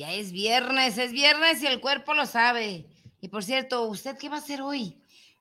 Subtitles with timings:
[0.00, 2.86] Ya es viernes, es viernes y el cuerpo lo sabe.
[3.20, 4.96] Y por cierto, ¿usted qué va a hacer hoy?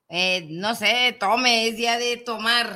[0.10, 2.76] Eh, no sé, tome, es día de tomar,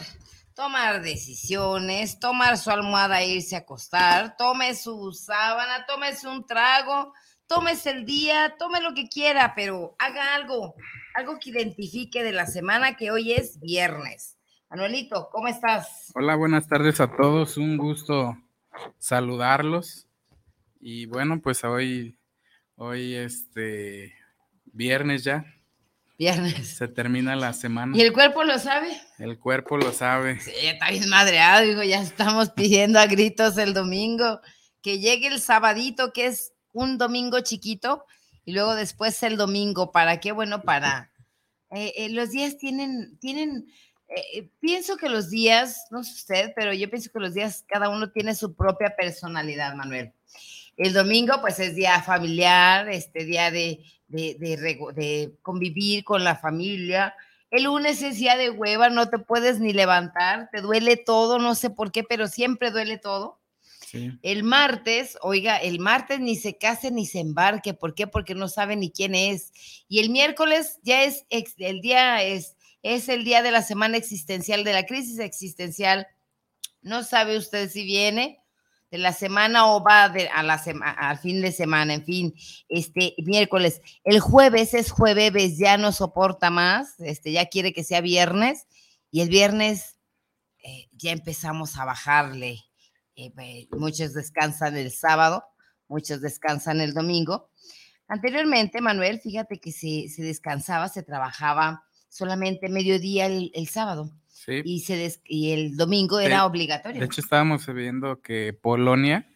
[0.56, 7.11] tomar decisiones, tomar su almohada e irse a acostar, tome su sábana, tómese un trago,
[7.48, 10.76] tómese el día, tome lo que quiera, pero haga algo,
[11.16, 14.38] algo que identifique de la semana que hoy es viernes.
[14.70, 16.14] Manuelito, ¿cómo estás?
[16.16, 18.38] Hola, buenas tardes a todos, un gusto
[19.00, 20.08] saludarlos.
[20.86, 22.20] Y bueno, pues hoy,
[22.76, 24.14] hoy este,
[24.66, 25.45] viernes ya.
[26.20, 26.76] Viernes.
[26.76, 27.95] Se termina la semana.
[27.95, 28.89] ¿Y el cuerpo lo sabe?
[29.17, 30.42] El cuerpo lo sabe.
[30.42, 34.42] Sí, está bien madreado, digo, ya estamos pidiendo a gritos el domingo.
[34.81, 38.04] Que llegue el sabadito, que es un domingo chiquito,
[38.44, 39.94] y luego después el domingo.
[39.94, 40.34] ¿Para qué?
[40.34, 41.14] Bueno, para...
[41.72, 43.67] Eh, eh, los días tienen, tienen,
[44.09, 47.88] eh, pienso que los días, no sé usted, pero yo pienso que los días, cada
[47.88, 50.14] uno tiene su propia personalidad, Manuel.
[50.78, 57.16] El domingo, pues es día familiar, este día de, de, convivir con la familia.
[57.52, 61.54] El lunes es día de hueva, no te puedes ni levantar, te duele todo, no
[61.56, 63.39] sé por qué, pero siempre duele todo.
[64.23, 67.76] El martes, oiga, el martes ni se case ni se embarque.
[67.76, 68.08] ¿Por qué?
[68.08, 69.52] Porque no sabe ni quién es.
[69.88, 74.64] Y el miércoles ya es el día, es, es el día de la semana existencial,
[74.64, 76.08] de la crisis existencial.
[76.82, 78.42] No sabe usted si viene,
[78.93, 82.36] de la semana o va a la al fin de semana, en fin,
[82.70, 83.81] este miércoles.
[84.04, 88.67] El jueves es jueves, ya no soporta más, este, ya quiere que sea viernes
[89.09, 89.98] y el viernes
[90.64, 92.59] eh, ya empezamos a bajarle.
[93.15, 95.43] Eh, muchos descansan el sábado,
[95.87, 97.49] muchos descansan el domingo.
[98.08, 104.11] Anteriormente, Manuel, fíjate que se, se descansaba, se trabajaba solamente mediodía el sábado
[104.48, 106.99] y, se y el domingo era obligatorio.
[106.99, 109.30] De hecho, estábamos viendo que Polonia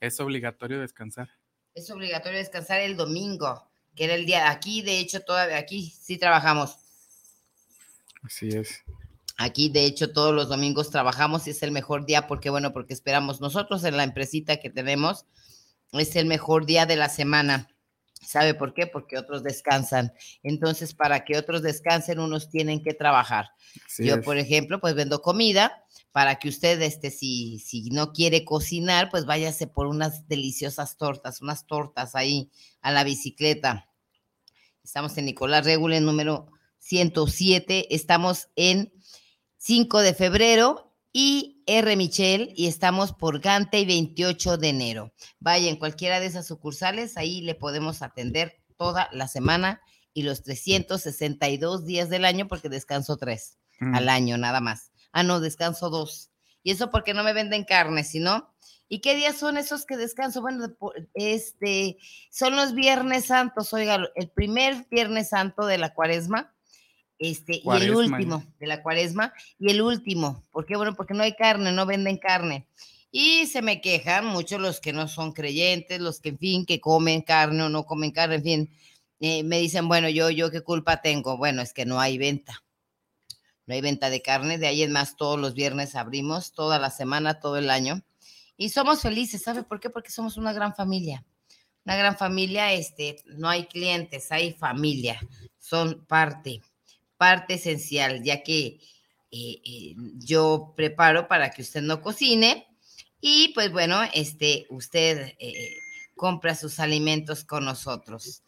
[0.00, 1.30] es obligatorio descansar.
[1.74, 4.50] Es obligatorio descansar el domingo, que era el día.
[4.50, 6.78] Aquí, de hecho, todavía aquí sí trabajamos.
[8.22, 8.84] Así es.
[9.36, 12.92] Aquí, de hecho, todos los domingos trabajamos y es el mejor día porque, bueno, porque
[12.92, 15.26] esperamos nosotros en la empresita que tenemos,
[15.92, 17.68] es el mejor día de la semana.
[18.20, 18.86] ¿Sabe por qué?
[18.86, 20.12] Porque otros descansan.
[20.42, 23.50] Entonces, para que otros descansen, unos tienen que trabajar.
[23.98, 29.08] Yo, por ejemplo, pues vendo comida para que usted, este, si, si no quiere cocinar,
[29.10, 33.88] pues váyase por unas deliciosas tortas, unas tortas ahí a la bicicleta.
[34.82, 37.94] Estamos en Nicolás Regule, número 107.
[37.94, 38.92] Estamos en
[39.58, 40.87] 5 de febrero
[41.20, 41.96] y R.
[41.96, 45.12] Michel y estamos por Gante y 28 de enero.
[45.40, 49.82] Vaya en cualquiera de esas sucursales, ahí le podemos atender toda la semana
[50.14, 54.08] y los 362 días del año porque descanso tres al mm.
[54.08, 54.92] año nada más.
[55.10, 56.30] Ah, no, descanso dos.
[56.62, 58.54] Y eso porque no me venden carne, sino
[58.88, 60.40] ¿Y qué días son esos que descanso?
[60.40, 60.68] Bueno,
[61.14, 61.98] este,
[62.30, 66.54] son los viernes santos, oiga, el primer viernes santo de la cuaresma,
[67.18, 70.76] este, y el último de la cuaresma, y el último, ¿por qué?
[70.76, 72.66] Bueno, porque no hay carne, no venden carne.
[73.10, 76.80] Y se me quejan muchos los que no son creyentes, los que, en fin, que
[76.80, 78.70] comen carne o no comen carne, en fin,
[79.20, 81.36] eh, me dicen, bueno, yo, yo qué culpa tengo.
[81.36, 82.62] Bueno, es que no hay venta.
[83.66, 86.90] No hay venta de carne, de ahí en más todos los viernes abrimos, toda la
[86.90, 88.02] semana, todo el año.
[88.56, 89.90] Y somos felices, ¿sabe por qué?
[89.90, 91.24] Porque somos una gran familia.
[91.84, 95.20] Una gran familia, este, no hay clientes, hay familia,
[95.58, 96.62] son parte
[97.18, 98.80] parte esencial, ya que
[99.30, 102.66] eh, eh, yo preparo para que usted no cocine
[103.20, 105.76] y pues bueno, este, usted eh,
[106.14, 108.42] compra sus alimentos con nosotros.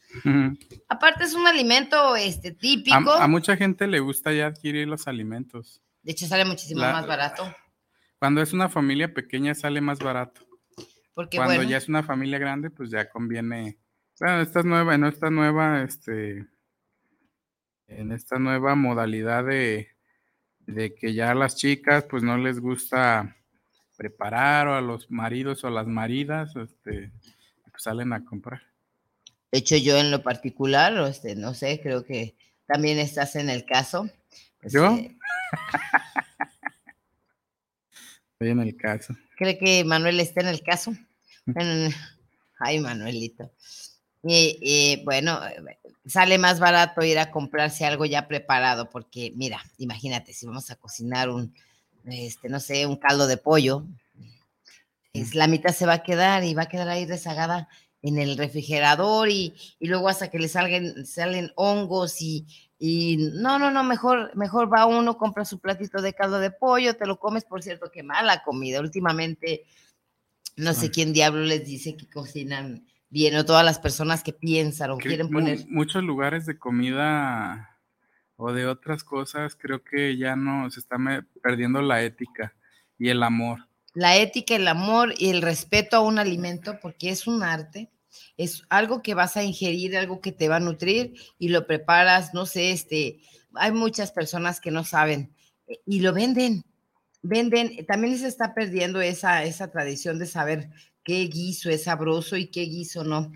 [0.88, 3.12] Aparte es un alimento este, típico.
[3.12, 5.82] A, mucha gente le gusta ya adquirir los alimentos.
[6.02, 7.54] De hecho sale muchísimo más barato.
[8.18, 10.42] Cuando es una familia pequeña sale más barato.
[11.14, 13.78] Porque cuando ya es una familia grande, pues ya conviene.
[14.18, 16.46] Bueno, esta nueva, en esta nueva, este,
[17.90, 19.88] en esta nueva modalidad de,
[20.66, 23.36] de que ya a las chicas, pues no les gusta
[23.96, 27.12] preparar o a los maridos o a las maridas, este,
[27.70, 28.62] pues salen a comprar.
[29.52, 33.64] De hecho, yo en lo particular, este, no sé, creo que también estás en el
[33.64, 34.08] caso.
[34.62, 34.86] ¿Yo?
[34.94, 35.18] Este
[38.32, 39.14] Estoy en el caso.
[39.36, 40.92] ¿Cree que Manuel está en el caso?
[42.58, 43.52] ay, Manuelito.
[44.22, 45.40] Y, bueno,
[46.06, 50.76] sale más barato ir a comprarse algo ya preparado, porque mira, imagínate, si vamos a
[50.76, 51.54] cocinar un,
[52.04, 53.86] este, no sé, un caldo de pollo,
[55.12, 57.68] es, la mitad se va a quedar y va a quedar ahí rezagada
[58.02, 62.46] en el refrigerador y, luego hasta que le salgan, salen hongos y,
[62.78, 66.96] y, no, no, no, mejor, mejor va uno, compra su platito de caldo de pollo,
[66.96, 68.80] te lo comes, por cierto, qué mala comida.
[68.80, 69.64] Últimamente,
[70.56, 74.90] no sé quién diablo les dice que cocinan bien o todas las personas que piensan
[74.90, 75.66] o quieren poner.
[75.68, 77.76] Muchos lugares de comida
[78.36, 80.96] o de otras cosas, creo que ya no se está
[81.42, 82.54] perdiendo la ética
[82.98, 83.68] y el amor.
[83.92, 87.90] La ética, el amor y el respeto a un alimento, porque es un arte,
[88.36, 92.32] es algo que vas a ingerir, algo que te va a nutrir y lo preparas,
[92.32, 93.20] no sé, este,
[93.54, 95.34] hay muchas personas que no saben
[95.66, 96.64] eh, y lo venden,
[97.22, 100.70] venden, también se está perdiendo esa, esa tradición de saber
[101.04, 103.32] qué guiso es sabroso y qué guiso no.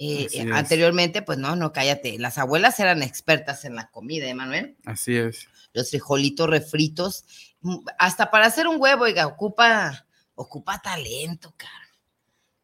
[0.00, 2.18] Eh, eh, anteriormente, pues no, no, cállate.
[2.18, 4.76] Las abuelas eran expertas en la comida, Emanuel.
[4.84, 5.48] Así es.
[5.72, 7.24] Los frijolitos refritos,
[7.62, 10.06] mm, hasta para hacer un huevo, oiga, ocupa,
[10.36, 11.72] ocupa talento, cara.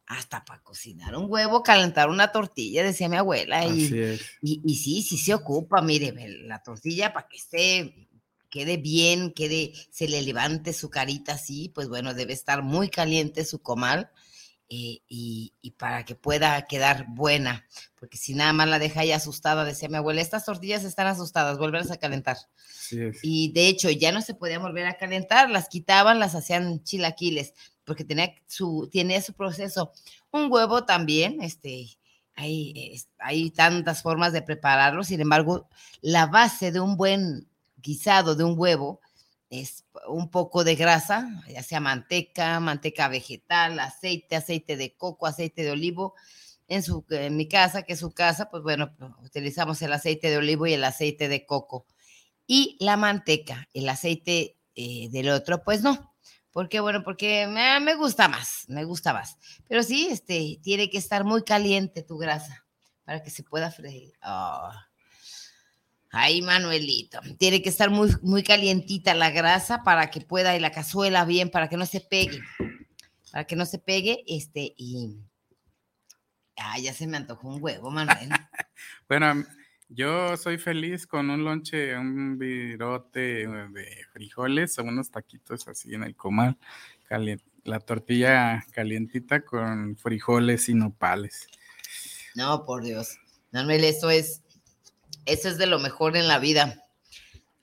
[0.06, 3.64] Hasta para cocinar un huevo, calentar una tortilla, decía mi abuela.
[3.66, 4.20] Y, Así es.
[4.40, 6.14] Y, y, sí, sí se ocupa, mire,
[6.44, 8.08] la tortilla para que esté,
[8.48, 13.44] quede bien, quede, se le levante su carita así, pues bueno, debe estar muy caliente
[13.44, 14.12] su comal
[14.70, 17.66] eh, y, para que pueda quedar buena,
[17.98, 21.58] porque si nada más la deja ahí asustada, decía mi abuela, estas tortillas están asustadas,
[21.58, 22.36] vuelven a calentar.
[23.22, 27.52] Y de hecho ya no se podían volver a calentar, las quitaban, las hacían chilaquiles,
[27.84, 29.92] porque tenía su, tiene su proceso.
[30.30, 31.88] Un huevo también, este,
[32.34, 35.68] hay, hay tantas formas de prepararlo, sin embargo,
[36.00, 37.46] la base de un buen
[37.76, 39.00] guisado de un huevo
[39.50, 45.62] es un poco de grasa, ya sea manteca, manteca vegetal, aceite, aceite de coco, aceite
[45.62, 46.14] de olivo.
[46.66, 50.38] En, su, en mi casa, que es su casa, pues bueno, utilizamos el aceite de
[50.38, 51.86] olivo y el aceite de coco.
[52.46, 56.14] Y la manteca, el aceite eh, del otro, pues no.
[56.52, 59.36] Porque, bueno, porque me, me, gusta más, me gusta más.
[59.68, 62.64] Pero sí, este, tiene que estar muy caliente tu grasa
[63.04, 64.14] para que se pueda freír.
[64.22, 64.88] Ah.
[66.16, 70.70] Ay, Manuelito, tiene que estar muy, muy calientita la grasa para que pueda y la
[70.70, 72.40] cazuela bien, para que no se pegue,
[73.32, 75.16] para que no se pegue, este, y,
[76.56, 78.28] ay, ya se me antojó un huevo, Manuel.
[79.08, 79.44] bueno,
[79.88, 86.04] yo soy feliz con un lonche, un virote de frijoles o unos taquitos así en
[86.04, 86.56] el comal,
[87.64, 91.48] la tortilla calientita con frijoles y nopales.
[92.36, 93.18] No, por Dios.
[93.50, 94.43] Manuel, eso es
[95.26, 96.82] eso es de lo mejor en la vida.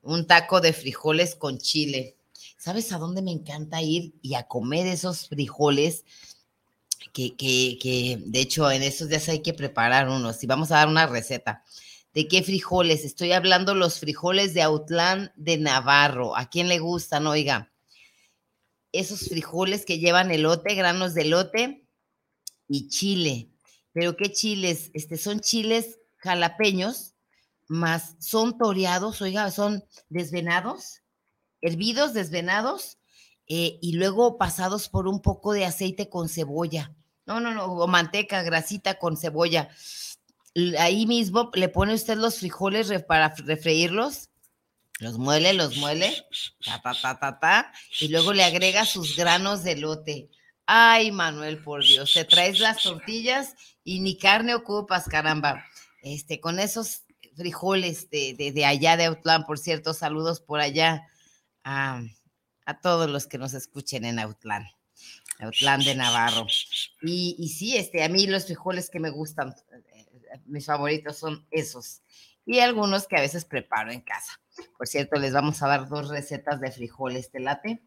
[0.02, 2.18] Un taco de frijoles con chile.
[2.58, 6.04] ¿Sabes a dónde me encanta ir y a comer esos frijoles?
[7.14, 10.78] Que, que, que de hecho en esos días hay que preparar unos y vamos a
[10.78, 11.64] dar una receta.
[12.14, 13.06] ¿De qué frijoles?
[13.06, 16.36] Estoy hablando los frijoles de Autlán de Navarro.
[16.36, 17.26] ¿A quién le gustan?
[17.26, 17.72] Oiga,
[18.92, 21.86] esos frijoles que llevan elote, granos de elote
[22.68, 23.50] y chile.
[23.94, 24.92] ¿Pero qué chiles?
[24.94, 27.11] Este, son chiles jalapeños
[27.72, 31.04] más son toreados, oiga, son desvenados,
[31.62, 32.98] hervidos, desvenados,
[33.48, 36.94] eh, y luego pasados por un poco de aceite con cebolla.
[37.26, 39.70] No, no, no, o manteca, grasita con cebolla.
[40.80, 44.30] Ahí mismo le pone usted los frijoles para refreírlos,
[45.00, 46.14] los muele, los muele,
[46.66, 50.30] ta, ta, ta, ta, ta, y luego le agrega sus granos de lote.
[50.66, 55.66] Ay, Manuel, por Dios, te traes las tortillas y ni carne ocupas, caramba.
[56.02, 57.04] Este, con esos
[57.36, 61.08] frijoles de, de, allá de Autlán, por cierto, saludos por allá
[61.64, 62.02] a,
[62.82, 64.66] todos los que nos escuchen en Autlán,
[65.40, 66.48] Autlán de Navarro.
[67.02, 70.08] Y, y sí, este, a mí los frijoles que me gustan, eh,
[70.46, 72.02] mis favoritos son esos,
[72.46, 74.40] y algunos que a veces preparo en casa.
[74.78, 77.84] Por cierto, les vamos a dar dos recetas de frijoles de late.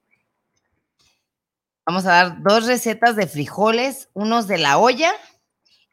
[1.86, 5.12] Vamos a dar dos recetas de frijoles, unos de la olla,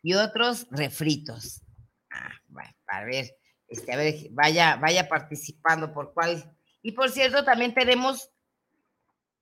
[0.02, 1.62] y otros refritos.
[2.10, 3.38] Ah, bueno, a ver,
[3.72, 6.56] este, a ver, vaya, vaya participando por cuál.
[6.84, 8.30] Y por cierto, también tenemos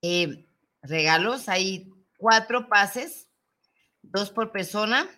[0.01, 0.45] eh,
[0.81, 3.27] regalos, hay cuatro pases,
[4.01, 5.09] dos por persona,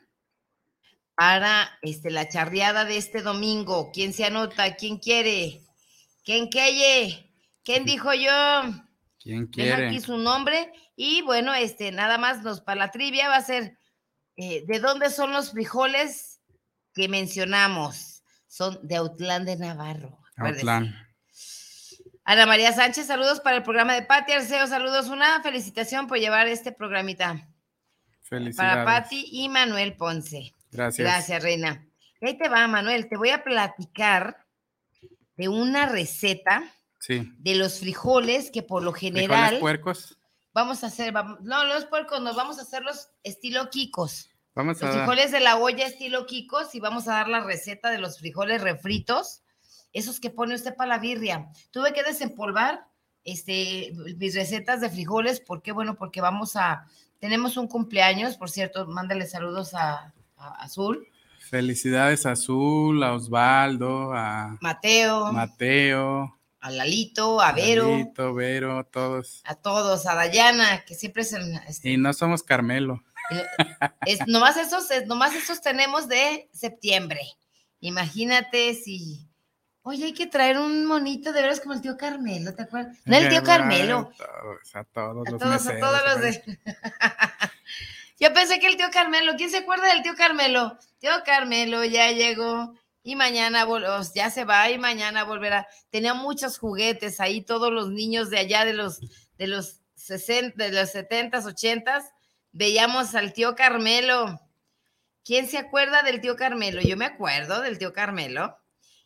[1.13, 3.91] para este, la charreada de este domingo.
[3.91, 4.75] ¿Quién se anota?
[4.75, 5.62] ¿Quién quiere?
[6.24, 7.32] ¿Quién quiere?
[7.63, 8.32] ¿Quién dijo yo?
[9.20, 9.70] ¿Quién quiere?
[9.70, 10.72] Deja aquí su nombre.
[10.96, 13.77] Y bueno, este, nada más nos para la trivia va a ser
[14.44, 16.41] eh, ¿de dónde son los frijoles
[16.94, 18.11] que mencionamos?
[18.51, 20.20] Son de Autlán de Navarro.
[20.36, 20.93] Autlán.
[22.25, 26.48] Ana María Sánchez, saludos para el programa de Pati Arceo, saludos, una felicitación por llevar
[26.48, 27.48] este programita.
[28.24, 28.58] Felicidades.
[28.58, 30.53] Para Pati y Manuel Ponce.
[30.70, 31.08] Gracias.
[31.08, 31.88] Gracias, Reina.
[32.20, 34.46] ahí te va, Manuel, te voy a platicar
[35.38, 36.62] de una receta
[37.08, 39.29] de los frijoles que por lo general...
[39.29, 40.17] ¿Frijoles puercos?
[40.53, 44.30] Vamos a hacer, no, los puercos, nos vamos a hacer los estilo Kikos.
[44.53, 47.89] Vamos a los frijoles de la olla estilo Kikos y vamos a dar la receta
[47.89, 49.43] de los frijoles refritos,
[49.93, 51.50] esos que pone usted para la birria.
[51.72, 52.86] Tuve que desempolvar
[53.24, 55.72] este, mis recetas de frijoles, ¿por qué?
[55.72, 56.86] Bueno, porque vamos a,
[57.20, 61.08] tenemos un cumpleaños, por cierto, mándale saludos a, Azul.
[61.50, 65.31] Felicidades a Azul, a Osvaldo, a Mateo.
[65.31, 66.36] Mateo.
[66.60, 67.89] A Lalito, a Vero.
[67.89, 69.41] Lalito, Vero, todos.
[69.46, 71.34] A todos, a Dayana, que siempre es
[71.67, 73.03] este, y no somos Carmelo.
[74.05, 77.21] Es, nomás, esos, nomás esos tenemos de septiembre.
[77.79, 79.27] Imagínate si.
[79.83, 82.97] Oye, hay que traer un monito de veras como el tío Carmelo, ¿te acuerdas?
[83.05, 84.11] No el tío Carmelo.
[84.19, 86.59] A todos, a todos, a todos los de.
[88.19, 90.77] Yo pensé que el tío Carmelo, ¿quién se acuerda del tío Carmelo?
[91.00, 93.65] Tío Carmelo ya llegó y mañana
[94.13, 95.67] ya se va y mañana volverá.
[95.89, 99.00] Tenía muchos juguetes ahí, todos los niños de allá de los
[99.39, 102.03] de los 60, de los 70s, 80s,
[102.51, 104.39] veíamos al tío Carmelo.
[105.24, 106.81] ¿Quién se acuerda del tío Carmelo?
[106.81, 108.58] Yo me acuerdo del tío Carmelo.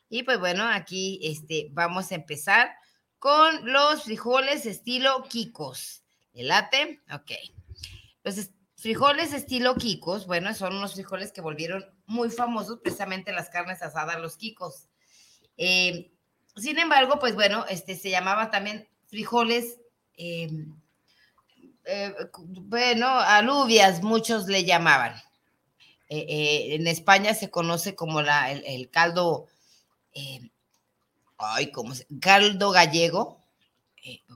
[0.09, 2.75] Y pues bueno, aquí este, vamos a empezar
[3.19, 6.03] con los frijoles estilo Kikos.
[6.33, 7.01] ¿El late?
[7.11, 7.31] Ok.
[8.23, 13.81] Los frijoles estilo Kikos, bueno, son unos frijoles que volvieron muy famosos, precisamente las carnes
[13.81, 14.89] asadas, los Kikos.
[15.57, 16.11] Eh,
[16.55, 19.79] sin embargo, pues bueno, este se llamaba también frijoles,
[20.17, 20.49] eh,
[21.85, 25.15] eh, bueno, alubias, muchos le llamaban.
[26.09, 29.47] en España se conoce como la, el, caldo,
[31.37, 32.07] ay, ¿cómo se?
[32.19, 33.43] Caldo gallego,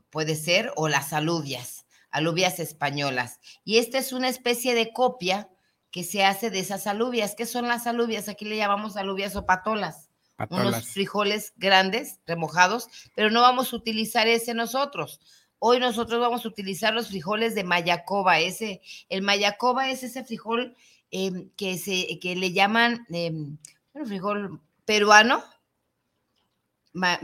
[0.10, 3.40] puede ser, o las alubias, alubias españolas.
[3.64, 5.50] Y esta es una especie de copia
[5.92, 7.36] que se hace de esas alubias.
[7.36, 8.30] ¿Qué son las alubias?
[8.30, 10.10] Aquí le llamamos alubias o patolas.
[10.50, 15.20] Unos frijoles grandes, remojados, pero no vamos a utilizar ese nosotros.
[15.60, 18.40] Hoy nosotros vamos a utilizar los frijoles de mayacoba.
[18.40, 20.76] Ese, el mayacoba es ese frijol
[21.12, 23.58] em, que, se, que le llaman em,
[24.06, 25.44] frijol peruano,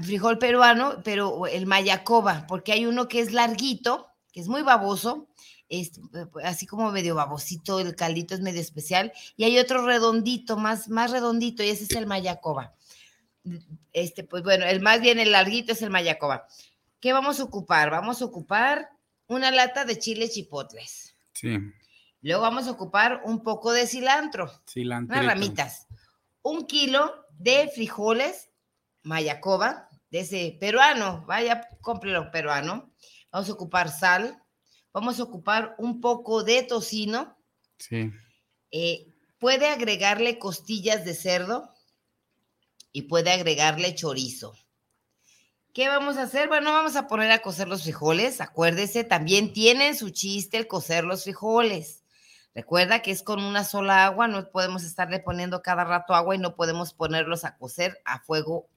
[0.02, 5.28] frijol peruano, pero el mayacoba, porque hay uno que es larguito, que es muy baboso,
[5.70, 5.90] eh,
[6.44, 11.12] así como medio babosito, el caldito es medio especial, y hay otro redondito, más, más
[11.12, 12.76] redondito, y ese es el mayacoba.
[13.94, 16.48] Este, pues bueno, el más bien el larguito es el mayacoba.
[17.00, 17.90] ¿Qué vamos a ocupar?
[17.90, 18.90] Vamos a ocupar
[19.28, 21.16] una lata de chile chipotles.
[21.34, 21.58] Sí.
[22.22, 24.52] Luego vamos a ocupar un poco de cilantro.
[24.68, 25.16] Cilantro.
[25.16, 25.88] Unas ramitas.
[26.42, 28.50] Un kilo de frijoles
[29.04, 32.92] mayacoba, de ese peruano, vaya, cómprelo peruano.
[33.32, 34.42] Vamos a ocupar sal,
[34.96, 37.38] Vamos a ocupar un poco de tocino.
[37.78, 38.14] Sí.
[38.72, 41.70] Eh, puede agregarle costillas de cerdo
[42.94, 44.56] y puede agregarle chorizo.
[45.76, 46.48] ¿Qué vamos a hacer?
[46.48, 48.40] Bueno, vamos a poner a cocer los frijoles.
[48.40, 52.02] Acuérdese, también tienen su chiste el cocer los frijoles.
[52.54, 56.38] Recuerda que es con una sola agua, no podemos estarle poniendo cada rato agua y
[56.40, 58.70] no podemos ponerlos a cocer a fuego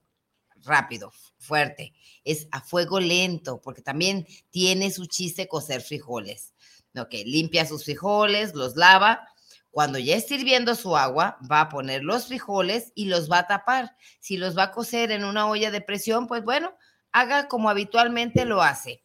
[0.65, 1.93] rápido, fuerte,
[2.25, 6.53] es a fuego lento, porque también tiene su chiste cocer frijoles.
[6.97, 9.25] Ok, limpia sus frijoles, los lava.
[9.71, 13.47] Cuando ya esté hirviendo su agua, va a poner los frijoles y los va a
[13.47, 13.95] tapar.
[14.19, 16.75] Si los va a cocer en una olla de presión, pues bueno,
[17.11, 19.03] haga como habitualmente lo hace.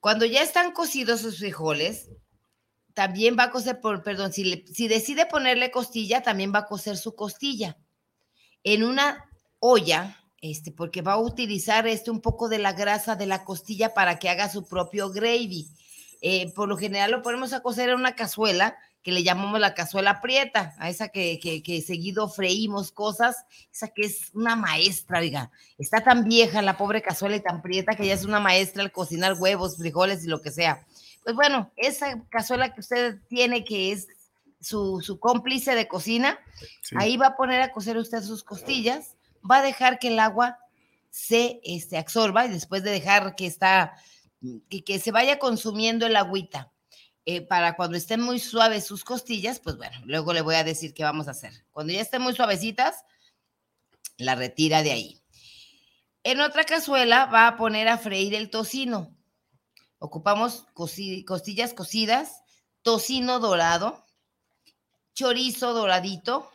[0.00, 2.08] Cuando ya están cocidos sus frijoles,
[2.94, 7.14] también va a cocer, por, perdón, si, decide ponerle costilla, también va a cocer su
[7.14, 7.76] costilla.
[8.64, 9.24] En una
[9.60, 13.94] olla este, porque va a utilizar este, un poco de la grasa de la costilla
[13.94, 15.68] para que haga su propio gravy.
[16.20, 19.74] Eh, por lo general lo ponemos a cocer en una cazuela que le llamamos la
[19.74, 25.50] cazuela prieta, a esa que, que, seguido freímos cosas, esa que es una maestra, diga,
[25.78, 28.92] está tan vieja la pobre cazuela y tan prieta que ya es una maestra al
[28.92, 30.86] cocinar huevos, frijoles y lo que sea.
[31.22, 34.08] Pues bueno, esa cazuela que usted tiene que es
[34.60, 36.38] su, cómplice de cocina.
[36.96, 39.14] Ahí va a poner a cocer usted sus costillas,
[39.48, 40.58] va a dejar que el agua
[41.10, 43.94] se este, absorba y después de dejar que está,
[44.68, 46.72] que, que se vaya consumiendo el agüita.
[47.30, 50.94] Eh, para cuando estén muy suaves sus costillas, pues bueno, luego le voy a decir
[50.94, 51.52] qué vamos a hacer.
[51.72, 53.04] Cuando ya estén muy suavecitas,
[54.16, 55.22] la retira de ahí.
[56.22, 59.14] En otra cazuela va a poner a freír el tocino.
[59.98, 62.40] Ocupamos costillas cocidas,
[62.80, 64.06] tocino dorado,
[65.12, 66.50] chorizo doradito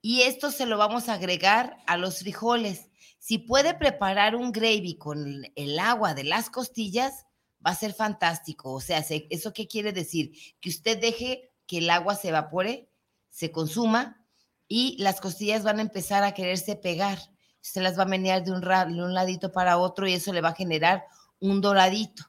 [0.00, 2.88] y esto se lo vamos a agregar a los frijoles.
[3.20, 7.24] Si puede preparar un gravy con el agua de las costillas,
[7.64, 8.72] va a ser fantástico.
[8.72, 10.32] O sea, ¿eso qué quiere decir?
[10.60, 12.88] Que usted deje que el agua se evapore,
[13.30, 14.24] se consuma
[14.68, 17.18] y las costillas van a empezar a quererse pegar.
[17.62, 20.40] Usted las va a menear de un, de un ladito para otro y eso le
[20.40, 21.04] va a generar
[21.38, 22.24] un doradito.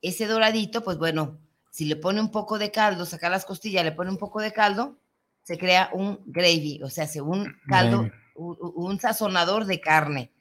[0.00, 1.38] Ese doradito, pues bueno,
[1.70, 4.52] si le pone un poco de caldo, saca las costillas, le pone un poco de
[4.52, 4.98] caldo,
[5.42, 10.32] se crea un gravy, o sea, hace un caldo, un, sazonador de carne.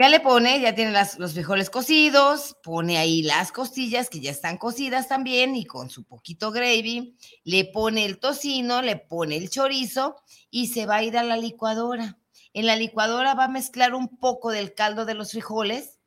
[0.00, 4.56] Ya le pone, ya tiene los frijoles cocidos, pone ahí las costillas que ya están
[4.56, 10.14] cocidas también y con su poquito gravy, le pone el tocino, le pone el chorizo
[10.50, 12.16] y se va a ir a la licuadora.
[12.52, 15.98] En la licuadora va a mezclar un poco del caldo de los frijoles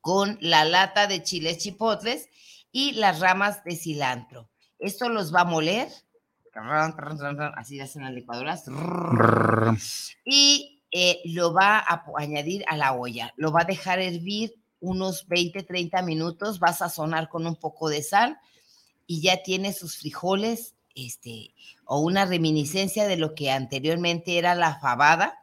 [0.00, 2.28] con la lata de chiles chipotles
[2.72, 4.50] y las ramas de cilantro.
[4.80, 5.88] Esto los va a moler,
[7.54, 8.64] así hacen las licuadoras,
[10.24, 13.32] y eh, lo va a añadir a la olla.
[13.36, 17.88] Lo va a dejar hervir unos 20, 30 minutos, va a sazonar con un poco
[17.88, 18.38] de sal
[19.06, 21.54] y ya tiene sus frijoles, este,
[21.84, 25.38] o una reminiscencia de lo que anteriormente era la fabada,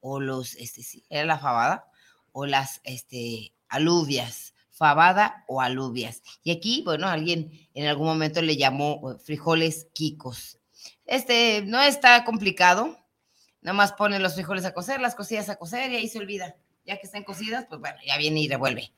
[0.00, 1.84] o los, este, sí, era la fabada,
[2.32, 6.22] o las, este, alubias fabada o alubias.
[6.42, 10.58] Y aquí, bueno, alguien en algún momento le llamó eh, frijoles quicos.
[11.04, 12.96] Este no está complicado,
[13.60, 16.56] nada más pone los frijoles a cocer, las cosillas a cocer y ahí se olvida.
[16.86, 18.92] Ya que están cocidas, pues bueno, ya viene y revuelve.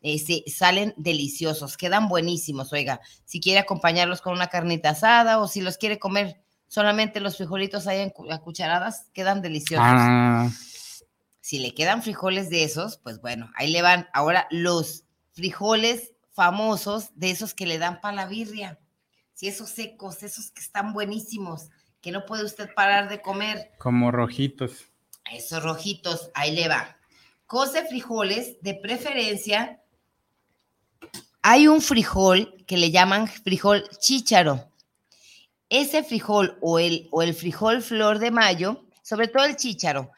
[0.00, 3.00] Este, salen deliciosos, quedan buenísimos, oiga.
[3.24, 7.86] Si quiere acompañarlos con una carnita asada o si los quiere comer solamente los frijolitos
[7.86, 9.86] ahí en, a cucharadas, quedan deliciosos.
[9.86, 10.50] Ah.
[11.40, 14.08] Si le quedan frijoles de esos, pues bueno, ahí le van.
[14.12, 18.78] Ahora los frijoles famosos de esos que le dan para la birria.
[19.34, 21.68] Si esos secos, esos que están buenísimos,
[22.02, 23.70] que no puede usted parar de comer.
[23.78, 24.88] Como rojitos.
[25.32, 26.96] Esos rojitos, ahí le va.
[27.46, 29.80] Cose frijoles, de preferencia.
[31.40, 34.68] Hay un frijol que le llaman frijol chícharo.
[35.68, 40.10] Ese frijol o el, o el frijol flor de mayo, sobre todo el chícharo,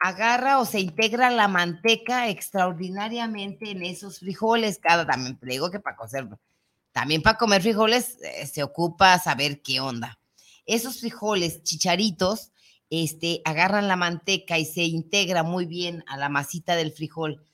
[0.00, 4.78] agarra o se integra la manteca extraordinariamente en esos frijoles.
[4.78, 6.26] Cada también digo que para cocer,
[6.92, 10.17] también para comer frijoles eh, se ocupa saber qué onda.
[10.68, 12.52] Esos frijoles chicharitos,
[12.90, 17.44] este, agarran la manteca y se integra muy bien a la masita del frijol.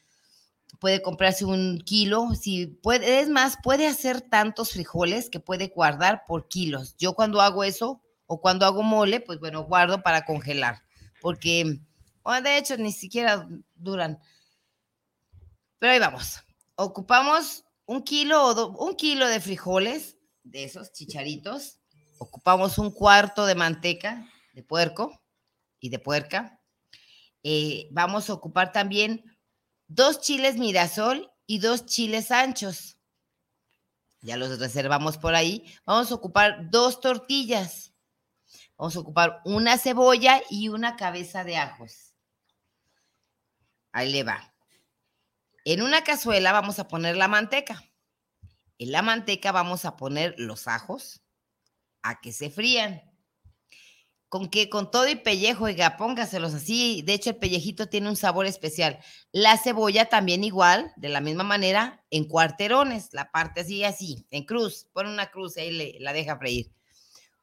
[0.78, 6.24] Puede comprarse un kilo, si puede, es más, puede hacer tantos frijoles que puede guardar
[6.26, 6.94] por kilos.
[6.98, 10.82] Yo cuando hago eso o cuando hago mole, pues bueno, guardo para congelar,
[11.22, 11.80] porque
[12.42, 14.18] de hecho, ni siquiera duran.
[15.78, 16.40] Pero ahí vamos.
[16.76, 21.78] Ocupamos un kilo o un kilo de frijoles, de esos chicharitos.
[22.24, 25.20] Ocupamos un cuarto de manteca de puerco
[25.78, 26.58] y de puerca.
[27.42, 29.22] Eh, vamos a ocupar también
[29.88, 32.96] dos chiles mirasol y dos chiles anchos.
[34.22, 35.70] Ya los reservamos por ahí.
[35.84, 37.92] Vamos a ocupar dos tortillas.
[38.78, 42.14] Vamos a ocupar una cebolla y una cabeza de ajos.
[43.92, 44.54] Ahí le va.
[45.66, 47.84] En una cazuela vamos a poner la manteca.
[48.78, 51.23] En la manteca vamos a poner los ajos
[52.04, 53.02] a que se frían.
[54.28, 57.02] Con que con todo y pellejo, oiga, póngaselos así.
[57.02, 58.98] De hecho, el pellejito tiene un sabor especial.
[59.32, 64.44] La cebolla también igual, de la misma manera, en cuarterones, la parte así, así, en
[64.44, 64.88] cruz.
[64.92, 66.72] Pone una cruz y ahí le, la deja freír.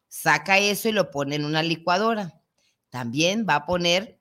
[0.08, 2.42] Saca eso y lo pone en una licuadora.
[2.90, 4.20] También va a poner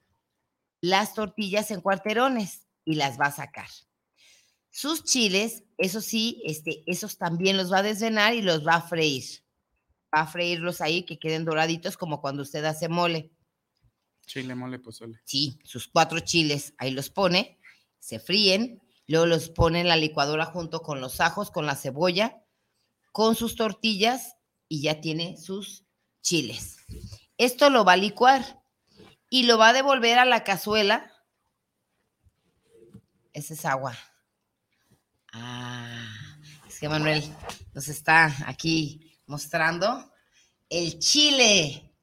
[0.80, 3.68] las tortillas en cuarterones y las va a sacar.
[4.70, 8.82] Sus chiles, eso sí, este, esos también los va a desvenar y los va a
[8.82, 9.24] freír.
[10.14, 13.30] Va a freírlos ahí que queden doraditos como cuando usted hace mole.
[14.26, 15.20] Chile, mole, pozole.
[15.24, 17.58] Sí, sus cuatro chiles, ahí los pone,
[17.98, 22.42] se fríen, luego los pone en la licuadora junto con los ajos, con la cebolla,
[23.12, 24.36] con sus tortillas
[24.68, 25.84] y ya tiene sus
[26.22, 26.76] chiles.
[27.38, 28.62] Esto lo va a licuar
[29.28, 31.10] y lo va a devolver a la cazuela.
[33.32, 33.96] Esa es agua.
[35.32, 36.06] Ah,
[36.68, 37.22] es que Manuel
[37.74, 40.12] nos está aquí mostrando
[40.68, 41.94] el chile.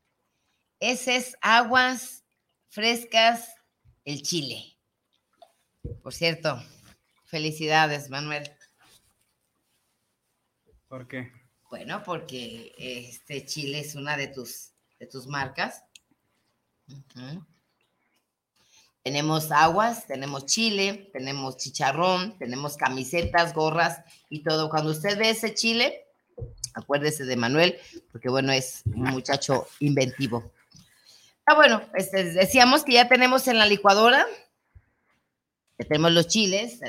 [0.79, 2.23] Ese es aguas
[2.69, 3.53] frescas,
[4.05, 4.77] el chile.
[6.01, 6.63] Por cierto,
[7.25, 8.49] felicidades, Manuel.
[10.87, 11.29] ¿Por qué?
[11.69, 15.83] Bueno, porque este chile es una de tus, de tus marcas.
[19.03, 24.69] Tenemos aguas, tenemos chile, tenemos chicharrón, tenemos camisetas, gorras y todo.
[24.69, 26.06] Cuando usted ve ese chile,
[26.77, 27.77] acuérdese de Manuel,
[28.11, 30.53] porque bueno, es un muchacho inventivo.
[31.45, 34.25] Ah, bueno, este, decíamos que ya tenemos en la licuadora,
[35.77, 36.79] que tenemos los chiles,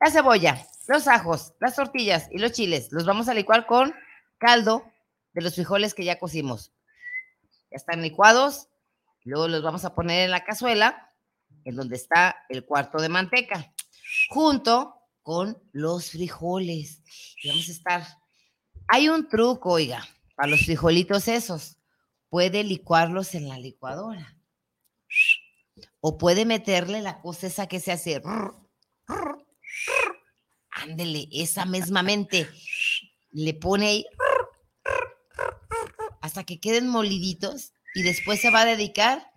[0.00, 2.90] la cebolla, los ajos, las tortillas y los chiles.
[2.90, 3.94] Los vamos a licuar con
[4.38, 4.84] caldo
[5.34, 6.72] de los frijoles que ya cocimos.
[7.70, 8.68] Ya están licuados,
[9.24, 11.10] luego los vamos a poner en la cazuela
[11.64, 13.72] en donde está el cuarto de manteca,
[14.30, 17.02] junto con los frijoles.
[17.42, 18.21] Y vamos a estar.
[18.94, 21.78] Hay un truco, oiga, para los frijolitos esos.
[22.28, 24.36] Puede licuarlos en la licuadora.
[26.00, 28.20] O puede meterle la cosa esa que se hace.
[30.70, 32.46] Ándele, esa mismamente.
[33.30, 34.06] Le pone ahí
[36.20, 39.32] hasta que queden moliditos y después se va a dedicar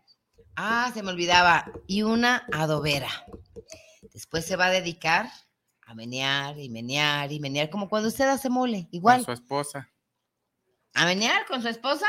[0.58, 1.72] Ah, se me olvidaba.
[1.88, 3.10] Y una adobera.
[4.14, 5.30] Después se va a dedicar
[5.96, 9.26] a menear y menear y menear, como cuando usted hace mole, igual.
[9.26, 9.90] Con su esposa.
[10.94, 12.06] ¿A menear con su esposa?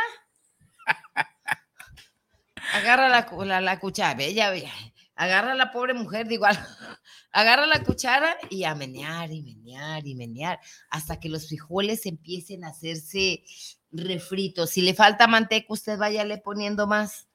[2.74, 4.72] Agarra la, la, cuchara, bella, bella.
[5.14, 6.58] Agarra la pobre mujer de igual.
[7.32, 10.58] Agarra la cuchara y a menear y menear y menear
[10.90, 13.44] hasta que los frijoles empiecen a hacerse
[13.92, 14.70] refritos.
[14.70, 17.28] Si le falta manteca, usted váyale poniendo más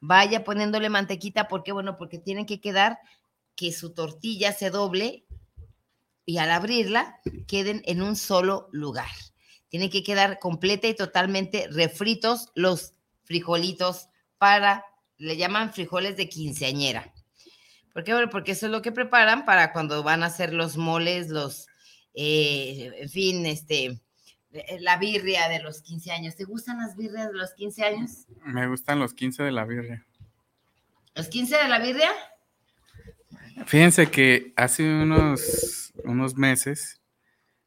[0.00, 2.98] vaya poniéndole mantequita, porque bueno, porque tienen que quedar
[3.56, 5.25] que su tortilla se doble
[6.26, 9.08] y al abrirla queden en un solo lugar.
[9.68, 14.84] Tienen que quedar completa y totalmente refritos los frijolitos para,
[15.16, 17.14] le llaman frijoles de quinceañera.
[17.92, 18.14] ¿Por qué?
[18.30, 21.66] Porque eso es lo que preparan para cuando van a hacer los moles, los,
[22.12, 24.00] eh, en fin, este,
[24.52, 26.36] eh, la birria de los 15 años.
[26.36, 28.26] ¿Te gustan las birrias de los 15 años?
[28.44, 30.04] Me gustan los 15 de la birria.
[31.14, 32.10] ¿Los 15 de la birria?
[33.64, 37.00] Fíjense que hace unos, unos meses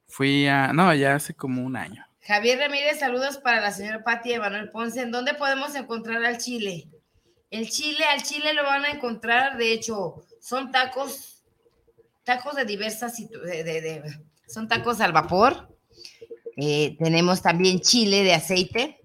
[0.07, 2.05] fui a, no, ya hace como un año.
[2.21, 5.01] Javier Ramírez, saludos para la señora Patti Emanuel Ponce.
[5.01, 6.87] ¿En dónde podemos encontrar al chile?
[7.49, 11.43] El chile, al chile lo van a encontrar, de hecho, son tacos,
[12.23, 13.15] tacos de diversas,
[14.47, 15.75] son tacos al vapor,
[16.57, 18.99] eh, tenemos también chile de aceite,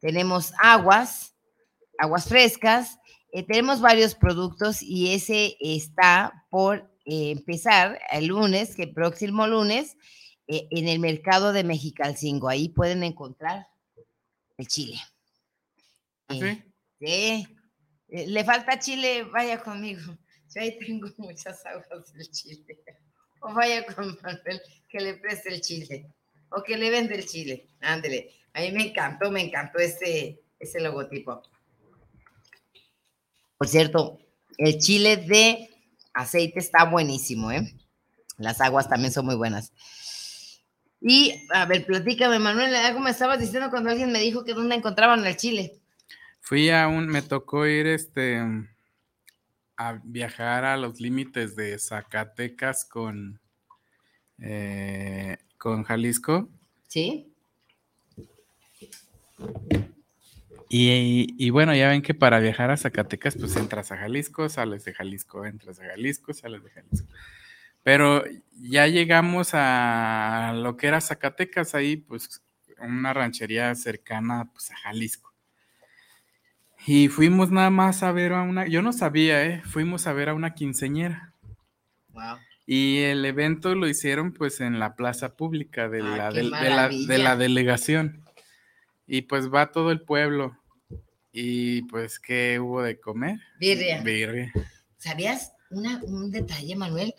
[0.00, 1.34] tenemos aguas,
[1.98, 3.00] aguas frescas,
[3.32, 9.96] eh, tenemos varios productos y ese está por eh, empezar el lunes, que próximo lunes,
[10.46, 12.48] en el mercado de Mexicalcingo.
[12.48, 13.68] Ahí pueden encontrar
[14.58, 14.98] el chile.
[16.28, 16.62] ¿Ah, ¿Sí?
[17.00, 17.46] sí.
[18.08, 20.18] Le falta chile, vaya conmigo.
[20.54, 22.78] Yo ahí tengo muchas aguas del chile.
[23.40, 26.12] O vaya con Manuel que le preste el chile
[26.50, 27.68] o que le vende el chile.
[27.80, 28.30] Ándele.
[28.52, 31.42] A mí me encantó, me encantó ese, ese logotipo.
[33.62, 34.18] Por cierto,
[34.58, 35.70] el chile de
[36.14, 37.72] aceite está buenísimo, ¿eh?
[38.36, 39.72] Las aguas también son muy buenas.
[41.00, 44.74] Y, a ver, platícame, Manuel, algo me estabas diciendo cuando alguien me dijo que dónde
[44.74, 45.78] encontraban el chile.
[46.40, 48.42] Fui a un, me tocó ir este,
[49.76, 53.38] a viajar a los límites de Zacatecas con,
[54.40, 56.48] eh, con Jalisco.
[56.88, 57.32] Sí.
[60.74, 64.94] Y, bueno, ya ven que para viajar a Zacatecas, pues entras a Jalisco, sales de
[64.94, 67.08] Jalisco, entras a Jalisco, sales de Jalisco.
[67.82, 72.42] Pero ya llegamos a lo que era Zacatecas, ahí pues
[72.78, 75.34] una ranchería cercana pues a Jalisco.
[76.86, 79.60] Y fuimos nada más a ver a una, yo no sabía, ¿eh?
[79.66, 81.34] Fuimos a ver a una quinceñera.
[82.08, 82.38] Wow.
[82.66, 88.24] Y el evento lo hicieron pues en la plaza pública de, la, de, la, delegación.
[89.06, 90.56] Y pues va todo el pueblo.
[91.32, 93.40] Y pues, ¿qué hubo de comer?
[93.58, 94.02] Birria.
[94.02, 94.52] Birria.
[94.98, 97.14] ¿Sabías un detalle, Manuel?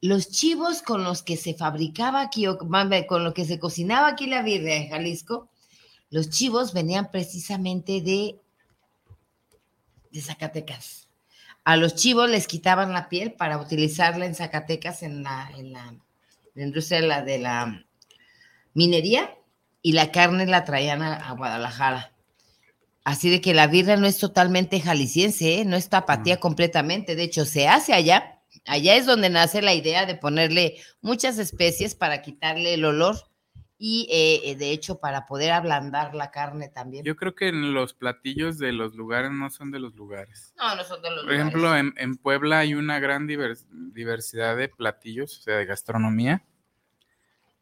[0.00, 4.26] Los chivos con los que se fabricaba aquí, o con los que se cocinaba aquí
[4.26, 5.48] la birria en Jalisco,
[6.10, 8.36] los chivos venían precisamente de,
[10.10, 11.08] de Zacatecas
[11.68, 15.94] a los chivos les quitaban la piel para utilizarla en Zacatecas en la, en la,
[16.54, 17.84] industria de la,
[18.72, 19.36] minería
[19.82, 22.14] y la carne la traían a, Guadalajara.
[23.08, 25.64] Así de que la birra no es totalmente jalisciense, ¿eh?
[25.64, 28.42] no es tapatía completamente, de hecho se hace allá.
[28.66, 33.16] Allá es donde nace la idea de ponerle muchas especies para quitarle el olor
[33.78, 37.02] y eh, de hecho para poder ablandar la carne también.
[37.02, 40.52] Yo creo que los platillos de los lugares no son de los lugares.
[40.58, 44.68] No, no son de los Por ejemplo, en, en, Puebla hay una gran diversidad de
[44.68, 46.44] platillos, o sea, de gastronomía.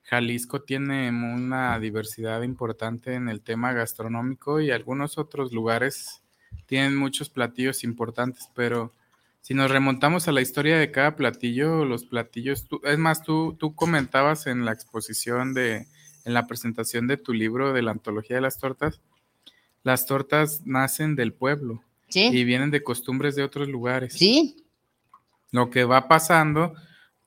[0.07, 6.23] Jalisco tiene una diversidad importante en el tema gastronómico y algunos otros lugares
[6.67, 8.93] tienen muchos platillos importantes, pero
[9.41, 13.75] si nos remontamos a la historia de cada platillo, los platillos, es más, tú, tú
[13.75, 15.87] comentabas en la exposición de,
[16.25, 19.01] en la presentación de tu libro de la antología de las tortas,
[19.83, 24.13] las tortas nacen del pueblo y vienen de costumbres de otros lugares.
[24.13, 24.65] Sí.
[25.51, 26.75] Lo que va pasando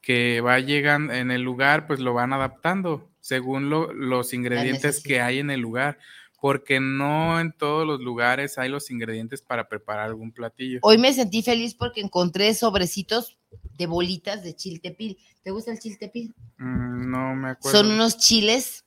[0.01, 5.39] que va llegando en el lugar, pues lo van adaptando según los ingredientes que hay
[5.39, 5.99] en el lugar,
[6.41, 10.79] porque no en todos los lugares hay los ingredientes para preparar algún platillo.
[10.83, 13.38] Hoy me sentí feliz porque encontré sobrecitos
[13.77, 15.17] de bolitas de chiltepil.
[15.43, 16.33] ¿Te gusta el chiltepil?
[16.57, 17.77] Mm, no me acuerdo.
[17.77, 18.85] Son unos chiles.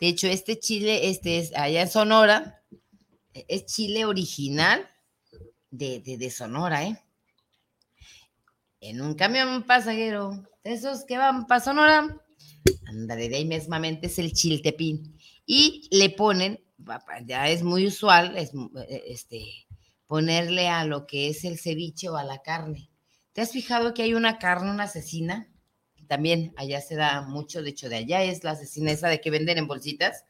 [0.00, 2.62] De hecho, este chile, este es allá en Sonora,
[3.32, 4.88] es chile original
[5.70, 7.03] de, de, de Sonora, ¿eh?
[8.84, 12.22] En un camión pasajero esos que van para Sonora,
[12.86, 15.16] ándale, de ahí mismamente es el chiltepín.
[15.46, 16.62] Y le ponen,
[17.24, 18.50] ya es muy usual, es,
[18.86, 19.42] eh, este,
[20.06, 22.90] ponerle a lo que es el ceviche o a la carne.
[23.32, 25.48] ¿Te has fijado que hay una carne, una asesina?
[26.06, 29.30] También allá se da mucho, de hecho, de allá es la asesina esa de que
[29.30, 30.26] venden en bolsitas.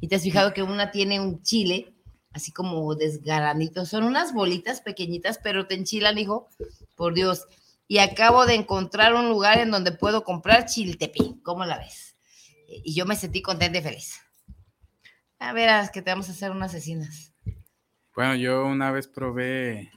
[0.00, 1.92] Y te has fijado que una tiene un chile,
[2.32, 3.84] así como desgaranito.
[3.84, 6.48] Son unas bolitas pequeñitas, pero te enchilan, hijo.
[6.96, 7.44] Por Dios
[7.88, 11.40] y acabo de encontrar un lugar en donde puedo comprar chiltepín.
[11.40, 12.16] ¿Cómo la ves?
[12.68, 14.20] Y yo me sentí contenta y feliz.
[15.38, 17.32] A verás que te vamos a hacer unas asesinas.
[18.14, 19.90] Bueno, yo una vez probé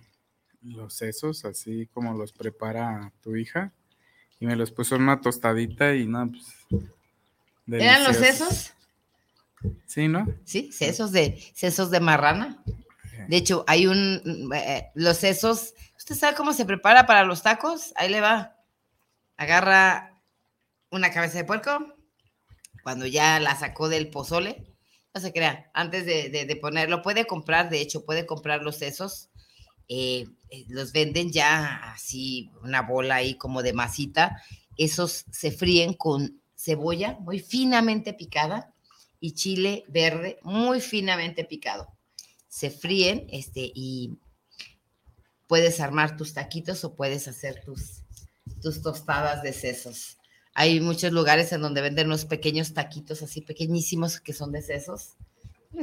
[0.61, 3.73] los sesos, así como los prepara tu hija,
[4.39, 6.83] y me los puso en una tostadita y no, pues.
[7.67, 8.73] ¿Eran los sesos?
[9.85, 10.27] Sí, ¿no?
[10.45, 12.63] Sí, sesos de, sesos de marrana.
[13.27, 17.93] De hecho, hay un, eh, los sesos ¿Usted sabe cómo se prepara para los tacos?
[17.95, 18.57] Ahí le va.
[19.37, 20.19] Agarra
[20.89, 21.93] una cabeza de puerco,
[22.81, 24.73] cuando ya la sacó del pozole,
[25.13, 29.29] no se crea, antes de, ponerlo, puede comprar, de hecho, puede comprar los sesos,
[29.89, 34.41] eh, eh, los venden ya así, una bola ahí como de masita,
[34.77, 38.73] esos se fríen con cebolla muy finamente picada
[39.19, 41.93] y chile verde muy finamente picado.
[42.47, 44.17] Se fríen este, y
[45.51, 48.03] puedes armar tus taquitos o puedes hacer tus,
[48.61, 50.17] tus tostadas de sesos.
[50.53, 55.17] Hay muchos lugares en donde venden unos pequeños taquitos así pequeñísimos que son de sesos.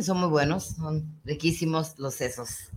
[0.00, 2.70] son muy buenos, son riquísimos los sesos.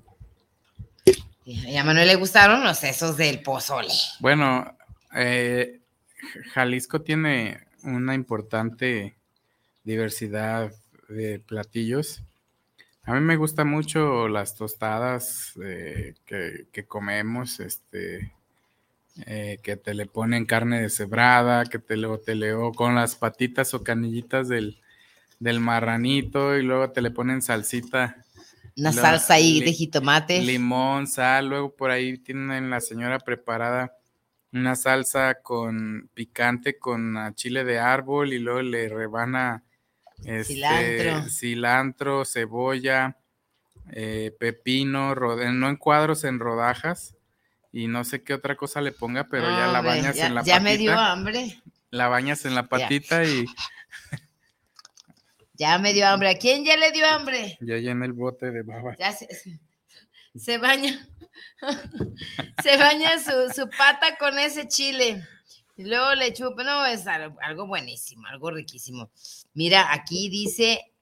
[1.45, 3.88] Y a Manuel le gustaron los sesos del pozole.
[4.19, 4.77] Bueno,
[5.15, 5.80] eh,
[6.54, 9.15] Jalisco tiene una importante
[9.86, 10.73] diversidad
[11.08, 12.21] de platillos
[13.03, 18.33] a mí me gusta mucho las tostadas eh, que, comemos, este,
[19.25, 23.73] eh, que te le ponen carne deshebrada, que te lo te leo con las patitas
[23.73, 24.77] o canillitas del,
[25.59, 28.23] marranito y luego te le ponen salsita.
[28.77, 30.41] Una salsa ahí de jitomate.
[30.41, 33.97] Limón, sal, luego por ahí tienen la señora preparada
[34.53, 39.63] una salsa con picante con chile de árbol y luego le rebana
[40.25, 42.25] este, cilantro.
[42.25, 43.17] cebolla,
[43.91, 47.15] eh, pepino, no en cuadros, en rodajas.
[47.73, 50.57] Y no sé qué otra cosa le ponga, pero ya la bañas en la patita.
[50.57, 51.62] Ya me dio hambre.
[51.89, 53.45] La bañas en la patita y.
[55.53, 56.27] Ya me dio hambre.
[56.27, 57.55] ¿A quién ya le dio hambre?
[57.62, 58.95] Ya llena el bote de baba.
[58.97, 61.07] Ya se, baña.
[62.63, 65.23] se baña su, su pata con ese chile.
[65.81, 69.09] Y luego le chupa, no, es algo, buenísimo, algo riquísimo.
[69.55, 70.93] Mira, aquí dice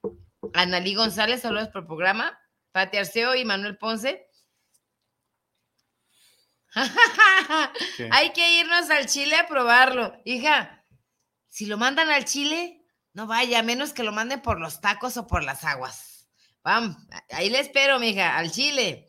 [0.53, 2.39] Analí González, saludos por el programa,
[2.71, 4.25] Pati Arceo y Manuel Ponce.
[8.11, 10.13] Hay que irnos al Chile a probarlo.
[10.23, 10.85] Hija,
[11.49, 15.17] si lo mandan al Chile, no vaya, a menos que lo manden por los tacos
[15.17, 16.29] o por las aguas.
[16.63, 16.95] Vamos,
[17.31, 19.08] ahí le espero, mija, al Chile.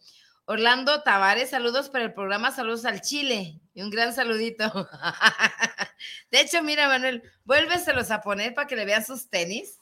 [0.51, 4.65] Orlando Tavares, saludos para el programa, saludos al Chile y un gran saludito.
[6.33, 9.79] De hecho, mira, Manuel, vuélveselos a poner para que le vean sus tenis.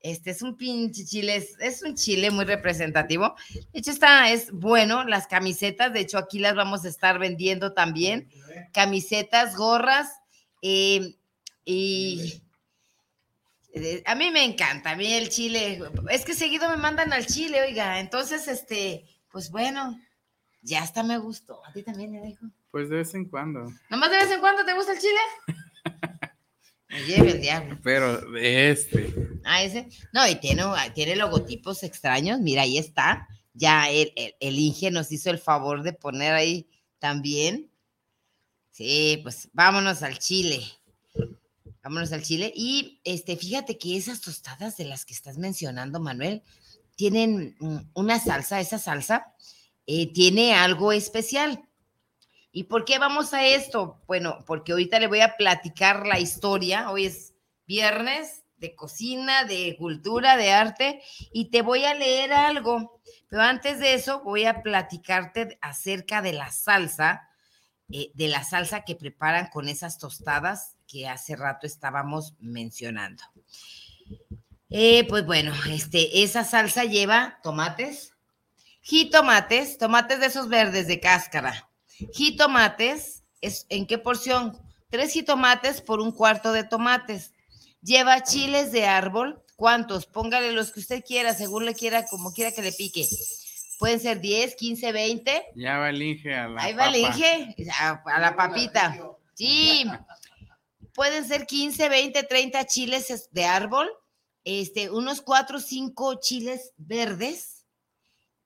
[0.00, 3.36] Este es un pinche chile, es, un chile muy representativo.
[3.72, 7.72] De hecho, está, es bueno, las camisetas, de hecho, aquí las vamos a estar vendiendo
[7.72, 8.28] también.
[8.72, 10.08] Camisetas, gorras,
[10.60, 11.14] eh,
[11.64, 12.42] y
[13.74, 17.26] eh, a mí me encanta, a mí el chile, es que seguido me mandan al
[17.26, 19.98] chile, oiga, entonces, este, pues bueno,
[20.62, 21.64] ya hasta me gustó.
[21.64, 22.46] ¿A ti también me dijo?
[22.70, 23.66] Pues de vez en cuando.
[23.88, 25.20] ¿Nomás de vez en cuando te gusta el chile?
[26.88, 27.78] me lleve el diablo.
[27.82, 29.14] Pero de este.
[29.44, 29.88] Ah, ese.
[30.12, 30.64] No, y tiene,
[30.94, 32.40] tiene logotipos extraños.
[32.40, 33.28] Mira, ahí está.
[33.54, 37.70] Ya el, el, Inge nos hizo el favor de poner ahí también.
[38.70, 40.62] Sí, pues vámonos al Chile.
[41.82, 42.52] Vámonos al Chile.
[42.54, 46.42] Y este, fíjate que esas tostadas de las que estás mencionando, Manuel,
[47.00, 49.34] tienen mm, una salsa, esa salsa
[49.86, 51.66] eh, tiene algo especial.
[52.52, 54.02] ¿Y por qué vamos a esto?
[54.06, 56.90] Bueno, porque ahorita le voy a platicar la historia.
[56.90, 57.32] Hoy es
[57.66, 61.00] viernes de cocina, de cultura, de arte,
[61.32, 63.00] y te voy a leer algo.
[63.30, 67.30] Pero antes de eso, voy a platicarte acerca de la salsa,
[67.90, 73.22] eh, de la salsa que preparan con esas tostadas que hace rato estábamos mencionando.
[74.70, 78.14] Eh, pues bueno, este, esa salsa lleva tomates,
[78.82, 81.68] jitomates, tomates de esos verdes de cáscara,
[82.12, 84.56] jitomates, es, ¿en qué porción?
[84.88, 87.32] Tres jitomates por un cuarto de tomates.
[87.82, 90.06] Lleva chiles de árbol, ¿cuántos?
[90.06, 93.08] Póngale los que usted quiera, según le quiera, como quiera que le pique.
[93.78, 95.46] Pueden ser 10, 15, 20.
[95.56, 98.98] Ya va el Inge a la Ahí va el Inge, a, la papita.
[99.34, 99.84] Sí.
[100.92, 103.88] Pueden ser 15, 20, 30 chiles de árbol,
[104.44, 107.66] este, unos 4 o 5 chiles verdes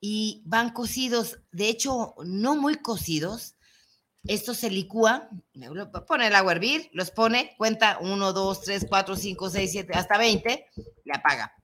[0.00, 3.54] y van cocidos, de hecho, no muy cocidos.
[4.26, 5.28] Esto se licúa,
[6.06, 9.92] pone el agua a hervir, los pone, cuenta 1, 2, 3, 4, 5, 6, 7,
[9.94, 10.66] hasta 20,
[11.04, 11.54] le apaga.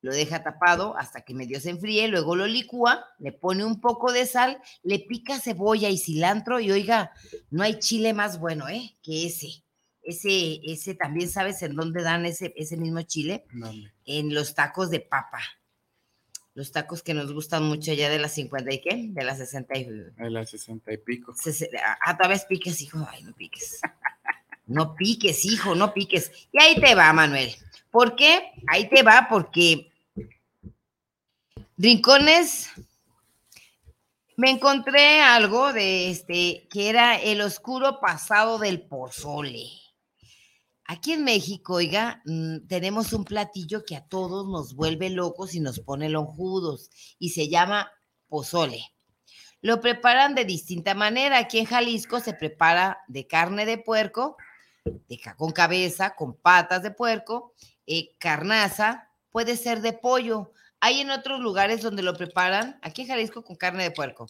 [0.00, 4.12] Lo deja tapado hasta que medio se enfríe, luego lo licúa, le pone un poco
[4.12, 7.12] de sal, le pica cebolla y cilantro y oiga,
[7.50, 8.96] no hay chile más bueno, ¿eh?
[9.00, 9.62] Que ese.
[10.02, 13.44] Ese, ese también sabes en dónde dan ese, ese mismo chile.
[14.04, 15.40] En los tacos de papa.
[16.54, 19.04] Los tacos que nos gustan mucho ya de las 50 y qué?
[19.08, 19.84] De las 60 y...
[19.84, 21.34] De las 60 y pico.
[22.04, 23.06] Ah, todavía piques, hijo.
[23.10, 23.80] Ay, no piques.
[24.66, 26.30] No piques, hijo, no piques.
[26.52, 27.54] Y ahí te va, Manuel.
[27.90, 28.52] ¿Por qué?
[28.66, 29.92] Ahí te va porque
[31.82, 32.70] Rincones,
[34.36, 39.68] me encontré algo de este, que era el oscuro pasado del pozole.
[40.92, 45.60] Aquí en México, oiga, mm, tenemos un platillo que a todos nos vuelve locos y
[45.60, 47.90] nos pone lonjudos y se llama
[48.28, 48.84] pozole.
[49.62, 51.38] Lo preparan de distinta manera.
[51.38, 54.36] Aquí en Jalisco se prepara de carne de puerco,
[55.38, 57.54] con cabeza, con patas de puerco,
[57.86, 60.52] eh, carnaza, puede ser de pollo.
[60.78, 64.26] Hay en otros lugares donde lo preparan, aquí en Jalisco con carne de puerco.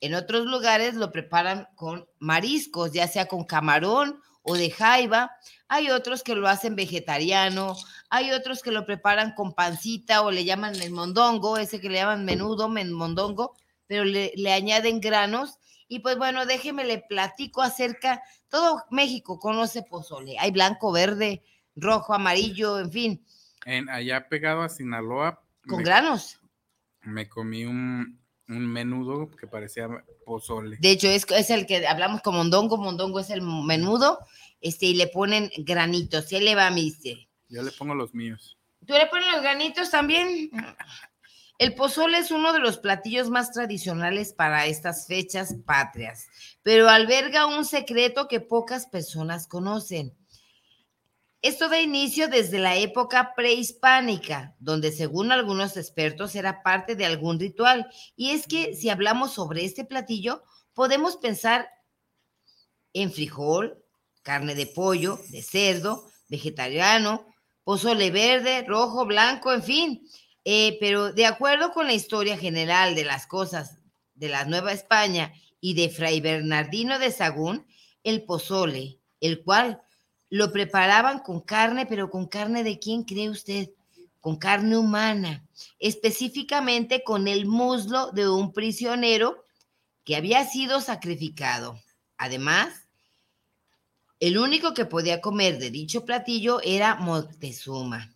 [0.00, 5.32] En otros lugares lo preparan con mariscos, ya sea con camarón o de jaiba.
[5.68, 7.76] Hay otros que lo hacen vegetariano,
[8.08, 11.98] hay otros que lo preparan con pancita o le llaman el mondongo, ese que le
[11.98, 15.58] llaman menudo, mondongo, pero le, le añaden granos.
[15.88, 21.42] Y pues bueno, déjeme le platico acerca, todo México conoce pozole, hay blanco, verde,
[21.74, 23.26] rojo, amarillo, en fin.
[23.66, 26.40] En, allá pegado a Sinaloa con granos.
[27.02, 28.19] Me comí un,
[28.58, 29.88] menudo que parecía
[30.24, 30.76] pozole.
[30.80, 32.76] De hecho, es, es, el que hablamos con mondongo.
[32.76, 34.18] Mondongo es el menudo.
[34.60, 36.32] Este, y le ponen granitos.
[36.32, 36.92] Y le va a mí,
[37.48, 38.58] Yo le pongo los míos.
[38.86, 40.50] ¿Tú le pones los granitos también?
[41.58, 46.26] El pozole es uno de los platillos más tradicionales para estas fechas patrias,
[46.62, 50.14] pero alberga un secreto que pocas personas conocen.
[51.42, 57.40] Esto da inicio desde la época prehispánica, donde según algunos expertos era parte de algún
[57.40, 57.90] ritual.
[58.14, 60.42] Y es que si hablamos sobre este platillo,
[60.74, 61.70] podemos pensar
[62.92, 63.82] en frijol,
[64.22, 67.26] carne de pollo, de cerdo, vegetariano,
[67.64, 70.08] pozole verde, rojo, blanco, en fin.
[70.44, 73.78] Eh, pero de acuerdo con la historia general de las cosas
[74.14, 77.66] de la Nueva España y de Fray Bernardino de Sagún,
[78.04, 79.82] el pozole, el cual
[80.30, 83.70] lo preparaban con carne, pero con carne de quién cree usted?
[84.20, 85.44] Con carne humana,
[85.78, 89.44] específicamente con el muslo de un prisionero
[90.04, 91.78] que había sido sacrificado.
[92.16, 92.86] Además,
[94.20, 98.14] el único que podía comer de dicho platillo era Moctezuma.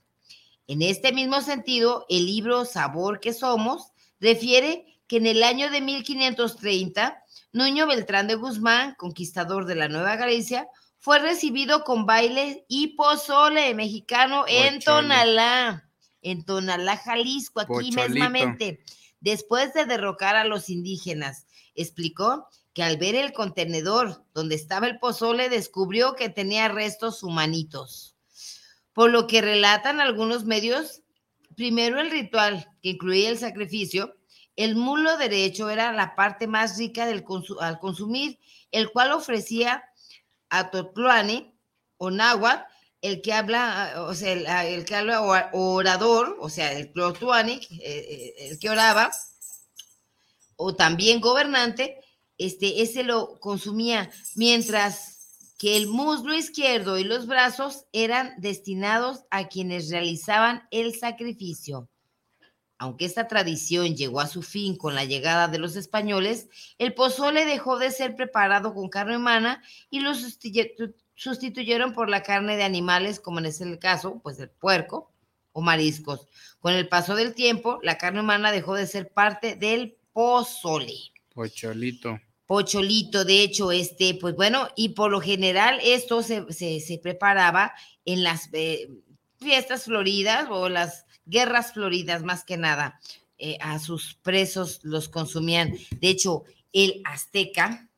[0.67, 5.81] En este mismo sentido, el libro Sabor que Somos refiere que en el año de
[5.81, 7.23] 1530,
[7.53, 10.69] Nuño Beltrán de Guzmán, conquistador de la Nueva Galicia,
[11.05, 15.87] fue recibido con baile y pozole mexicano en Tonalá,
[16.23, 18.83] en Tonalá, Jalisco, aquí mismamente,
[19.21, 21.47] después de derrocar a los indígenas.
[21.75, 28.17] Explicó que al ver el contenedor donde estaba el pozole, descubrió que tenía restos humanitos.
[28.95, 31.03] Por lo que relatan algunos medios,
[31.55, 34.17] primero el ritual, que incluía el sacrificio,
[34.57, 37.27] el mulo derecho era la parte más rica del
[37.61, 38.39] al consumir,
[38.71, 39.85] el cual ofrecía
[40.51, 41.55] a Totluani
[41.99, 42.75] o náhuatl
[43.05, 44.33] el que habla, o sea,
[44.67, 45.21] el, que habla
[45.53, 49.11] orador, o sea, el Clotuanic, eh, eh, el que oraba,
[50.57, 52.01] o también gobernante,
[52.39, 59.49] este, ese lo consumía, mientras que el muslo izquierdo y los brazos eran destinados a
[59.49, 61.91] quienes realizaban el sacrificio.
[62.79, 66.49] Aunque esta tradición llegó a su fin con la llegada de los españoles,
[66.79, 72.57] el pozole dejó de ser preparado con carne humana y lo sustituyeron por la carne
[72.57, 75.13] de animales, como en el caso, pues el puerco
[75.53, 76.27] o mariscos.
[76.59, 81.13] Con el paso del tiempo, la carne humana dejó de ser parte del pozole.
[81.33, 82.21] Pocholito.
[82.47, 87.73] Pocholito, de hecho, este, pues bueno, y por lo general esto se, preparaba
[88.05, 88.89] en las eh,
[89.39, 93.01] fiestas floridas o las guerras floridas, más que nada.
[93.37, 95.75] Eh, a sus presos los consumían.
[96.01, 97.89] De hecho, el azteca,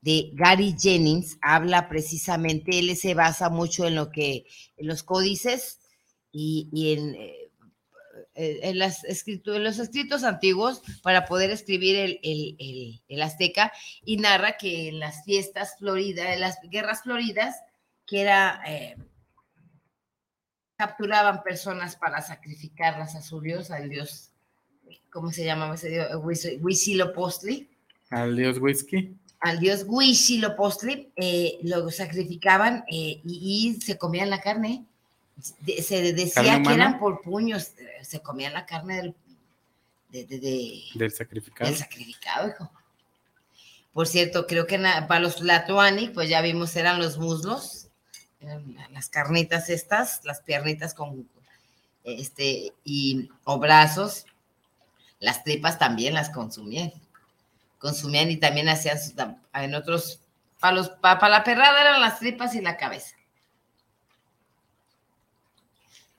[0.00, 4.46] de Gary Jennings habla precisamente, él se basa mucho en lo que,
[4.76, 5.80] en los códices
[6.30, 7.50] y, en, eh,
[8.34, 9.02] en, las
[9.44, 13.72] los escritos antiguos para poder escribir el, azteca
[14.04, 17.56] y narra que en las fiestas floridas, en las guerras floridas,
[18.06, 18.96] que era, eh,
[20.78, 24.30] capturaban personas para sacrificarlas a su dios, al dios,
[25.10, 26.08] ¿cómo se llamaba ese dios?
[26.60, 27.68] Huitzilopochtli.
[28.10, 34.84] Al dios whisky al dios Huitzilopochtli, eh, lo sacrificaban eh, y, se comían la carne.
[35.62, 39.14] se decía que eran por puños, eh, se comían la carne
[40.10, 40.28] del,
[40.94, 41.70] del sacrificado.
[41.70, 42.70] Del sacrificado, hijo.
[43.92, 47.77] Por cierto, creo que para los Latuani, pues ya vimos, eran los muslos,
[48.90, 51.28] las carnitas estas, las piernitas con
[52.04, 54.26] este, y, o brazos,
[55.20, 56.92] las tripas también las consumían
[57.78, 59.14] consumían y también hacían sus,
[59.54, 60.20] en otros,
[60.60, 63.16] para, los, para, la perrada eran las tripas y la cabeza.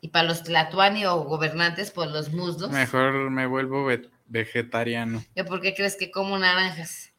[0.01, 2.71] Y para los tlatuani o gobernantes, pues los muslos.
[2.71, 3.87] Mejor me vuelvo
[4.27, 5.23] vegetariano.
[5.45, 7.11] ¿Por qué crees que como naranjas?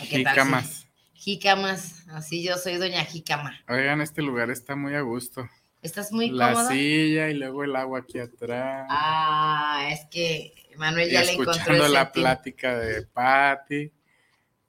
[0.00, 0.88] Jicamas.
[1.20, 3.60] Jicamas, así yo soy doña Jicama.
[3.68, 5.46] Oigan, este lugar está muy a gusto.
[5.82, 8.86] ¿Estás muy La silla y luego el agua aquí atrás.
[8.88, 13.92] Ah, es que Manuel ya le encontró Escuchando la plática de Patty.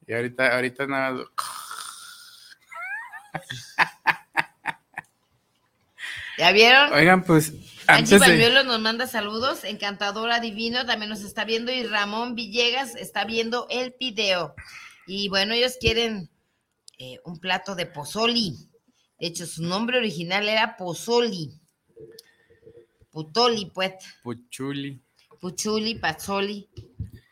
[0.06, 1.24] Y ahorita, ahorita nada
[6.38, 6.92] ¿Ya vieron?
[6.92, 7.54] Oigan, pues.
[7.88, 8.64] Angie de...
[8.66, 9.64] nos manda saludos.
[9.64, 11.72] Encantadora Divino también nos está viendo.
[11.72, 14.54] Y Ramón Villegas está viendo el video.
[15.08, 16.30] Y bueno, ellos quieren
[17.02, 18.56] eh, un plato de pozoli.
[19.20, 21.52] De hecho, su nombre original era pozoli.
[23.10, 23.94] Putoli, pues.
[24.22, 25.02] Puchuli.
[25.40, 26.70] Puchuli, Pazzoli,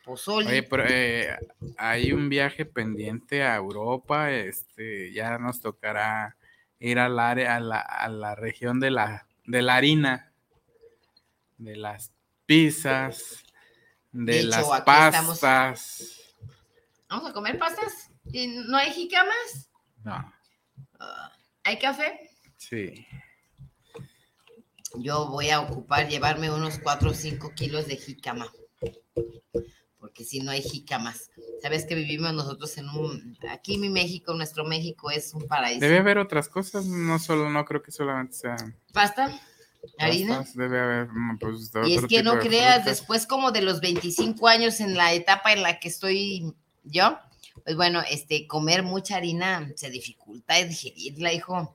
[0.04, 0.48] Pozoli.
[0.48, 1.38] Oye, pero eh,
[1.78, 6.36] hay un viaje pendiente a Europa, este, ya nos tocará
[6.80, 10.32] ir al área, a la, a la región de la, de la harina,
[11.58, 12.10] de las
[12.44, 13.44] pizzas,
[14.10, 16.34] de, las pastas.
[17.08, 18.09] ¿Vamos a comer pastas?
[18.32, 19.70] ¿Y no hay jicamas?
[20.04, 20.32] No.
[20.98, 21.32] Ah,
[21.64, 22.20] ¿Hay café?
[22.56, 23.06] Sí
[24.94, 28.52] yo voy a ocupar llevarme unos 4 o 5 kilos de jícama,
[29.98, 31.30] porque si no hay jícamas.
[31.62, 35.80] Sabes que vivimos nosotros en un, aquí mi México, nuestro México es un paraíso.
[35.80, 38.56] Debe haber otras cosas, no solo, no creo que solamente sea.
[38.92, 39.38] ¿Pasta?
[39.98, 40.44] ¿Harina?
[40.54, 44.80] Debe haber, mm, pues, Y es que no creas, después como de los 25 años
[44.80, 46.54] en la etapa en la que estoy
[46.84, 47.18] yo,
[47.64, 51.74] pues bueno, este, comer mucha harina se dificulta digerirla, hijo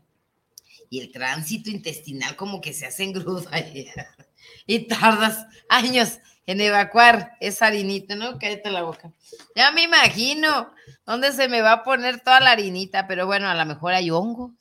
[0.90, 3.44] y el tránsito intestinal como que se hace engrudo
[4.68, 8.38] y tardas años en evacuar esa harinita, ¿no?
[8.38, 9.12] Cállate la boca.
[9.56, 10.72] Ya me imagino
[11.06, 14.12] dónde se me va a poner toda la harinita, pero bueno, a lo mejor hay
[14.12, 14.52] hongos,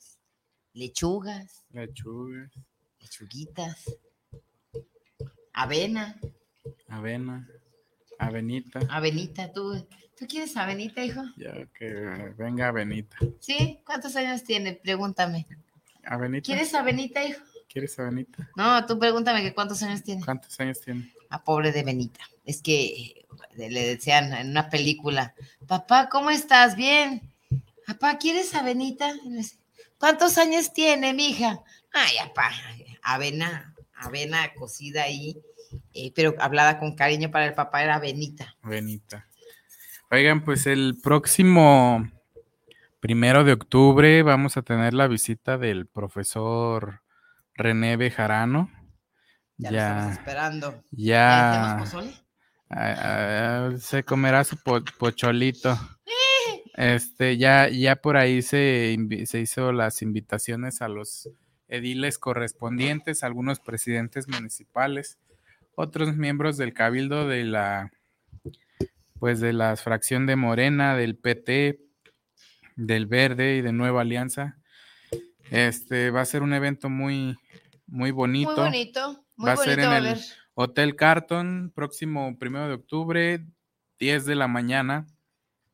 [0.73, 1.63] lechugas.
[1.69, 2.51] Lechugas.
[2.99, 3.85] Lechuguitas.
[5.53, 6.19] Avena.
[6.89, 7.47] Avena.
[8.17, 8.79] Avenita.
[8.89, 9.87] Avenita, tú.
[10.17, 11.21] ¿Tú quieres avenita, hijo?
[11.35, 13.17] Ya que venga avenita.
[13.39, 13.79] ¿Sí?
[13.85, 14.73] ¿Cuántos años tiene?
[14.73, 15.45] Pregúntame.
[16.05, 16.45] ¿Avenita?
[16.45, 17.41] ¿Quieres Avenita, hijo?
[17.67, 18.49] ¿Quieres Avenita?
[18.55, 20.23] No, tú pregúntame que cuántos años tiene.
[20.23, 21.11] ¿Cuántos años tiene?
[21.29, 22.21] A pobre de Benita.
[22.45, 23.25] Es que
[23.57, 25.33] eh, le decían en una película,
[25.67, 26.75] papá, ¿cómo estás?
[26.75, 27.21] Bien.
[27.87, 29.13] Papá, ¿quieres Avenita?
[29.97, 31.63] ¿Cuántos años tiene, mija?
[31.91, 32.51] Ay, papá,
[33.01, 35.41] avena, avena cocida ahí,
[35.93, 38.55] eh, pero hablada con cariño para el papá era Benita.
[38.63, 39.27] Benita.
[40.15, 42.09] Oigan, pues el próximo
[43.01, 47.01] primero de octubre vamos a tener la visita del profesor
[47.53, 48.71] René Bejarano.
[49.57, 50.83] Ya, ya estamos esperando.
[50.91, 51.83] Ya.
[53.77, 54.55] se comerá su
[54.97, 55.77] pocholito.
[56.75, 58.95] Este, ya, ya por ahí se,
[59.25, 61.29] se hizo las invitaciones a los
[61.67, 65.19] ediles correspondientes, algunos presidentes municipales,
[65.75, 67.91] otros miembros del cabildo de la,
[69.19, 71.79] pues de la fracción de Morena, del PT,
[72.75, 74.57] del Verde y de Nueva Alianza.
[75.51, 77.37] Este va a ser un evento muy,
[77.87, 78.55] muy bonito.
[78.55, 79.25] Muy bonito.
[79.37, 80.17] Muy va a ser en el
[80.53, 83.45] Hotel Carton, próximo primero de octubre,
[83.99, 85.07] 10 de la mañana.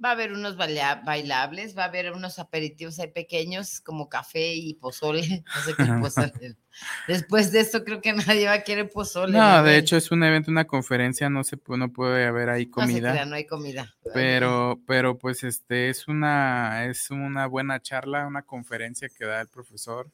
[0.03, 4.73] Va a haber unos bailables, va a haber unos aperitivos ahí pequeños como café y
[4.73, 5.43] pozole.
[5.45, 6.57] No sé qué pozole.
[7.07, 9.37] Después de esto creo que nadie va a querer pozole.
[9.37, 13.13] No, de hecho es un evento, una conferencia, no se no puede haber ahí comida.
[13.13, 13.93] No, no hay comida.
[14.13, 19.47] Pero, pero pues este es una, es una buena charla, una conferencia que da el
[19.47, 20.09] profesor.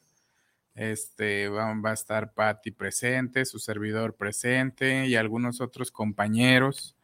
[0.74, 6.94] Este va, va a estar Patti presente, su servidor presente y algunos otros compañeros.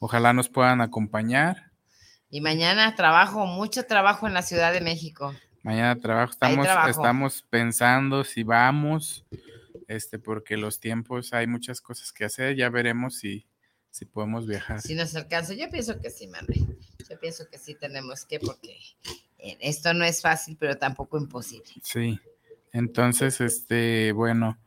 [0.00, 1.71] Ojalá nos puedan acompañar.
[2.34, 5.34] Y mañana trabajo, mucho trabajo en la Ciudad de México.
[5.62, 9.26] Mañana trabajo, estamos, estamos pensando si vamos,
[9.86, 13.46] este, porque los tiempos hay muchas cosas que hacer, ya veremos si,
[13.90, 14.80] si podemos viajar.
[14.80, 16.78] Si nos alcanza, yo pienso que sí, Manuel.
[17.06, 18.78] Yo pienso que sí tenemos que, porque
[19.38, 21.70] eh, esto no es fácil, pero tampoco imposible.
[21.82, 22.18] Sí.
[22.72, 24.58] Entonces, este, bueno,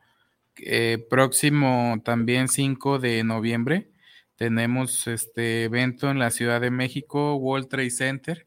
[0.58, 3.90] eh, próximo también 5 de noviembre
[4.36, 8.46] tenemos este evento en la Ciudad de México, World Trade Center,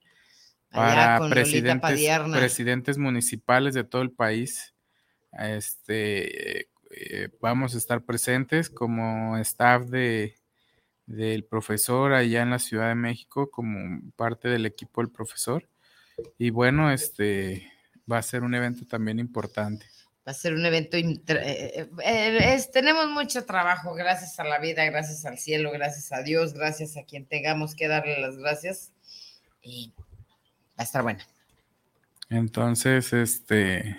[0.71, 1.99] para presidentes,
[2.31, 4.73] presidentes municipales de todo el país.
[5.33, 6.61] Este,
[6.91, 10.35] eh, vamos a estar presentes como staff de,
[11.07, 15.67] del profesor allá en la Ciudad de México, como parte del equipo del profesor.
[16.37, 17.71] Y bueno, este
[18.11, 19.87] va a ser un evento también importante
[20.29, 20.95] va a ser un evento.
[20.95, 26.21] Eh, eh, eh, tenemos mucho trabajo, gracias a la vida, gracias al cielo, gracias a
[26.21, 28.91] Dios, gracias a quien tengamos que darle las gracias.
[29.63, 30.03] Y va
[30.77, 31.21] a estar bueno.
[32.29, 33.97] Entonces, este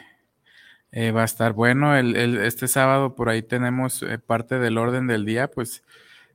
[0.94, 1.96] va a estar bueno.
[1.96, 5.82] El, este sábado por ahí tenemos parte del orden del día, pues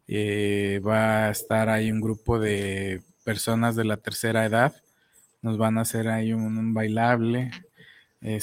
[0.10, 4.76] va a estar ahí un grupo de personas de la tercera edad.
[5.42, 7.50] Nos van a hacer ahí un bailable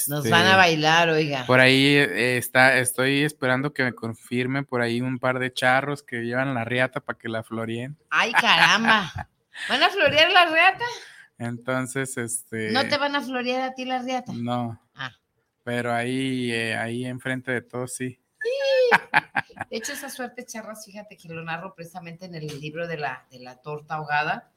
[0.09, 1.45] nos van a este, bailar, oiga.
[1.45, 6.05] Por ahí eh, está, estoy esperando que me confirmen por ahí un par de charros
[6.05, 7.99] que llevan la riata para que la floreen.
[8.09, 9.13] Ay, caramba.
[9.69, 10.85] ¿Van a florear la riata?
[11.39, 12.71] Entonces, este.
[12.71, 14.33] ¿No te van a florear a ti la riata?
[14.33, 14.81] No.
[14.95, 15.11] Ah.
[15.65, 18.21] Pero ahí, eh, ahí enfrente de todos, sí.
[18.41, 18.91] sí.
[19.71, 23.27] De hecho, esa suerte charras, fíjate que lo narro precisamente en el libro de la,
[23.31, 24.53] de la torta ahogada.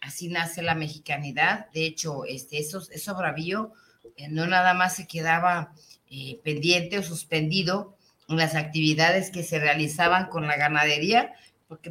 [0.00, 1.70] Así nace la mexicanidad.
[1.70, 3.72] De hecho, este, eso, eso bravío
[4.16, 5.72] eh, no nada más se quedaba
[6.10, 7.96] eh, pendiente o suspendido
[8.28, 11.34] en las actividades que se realizaban con la ganadería,
[11.68, 11.90] porque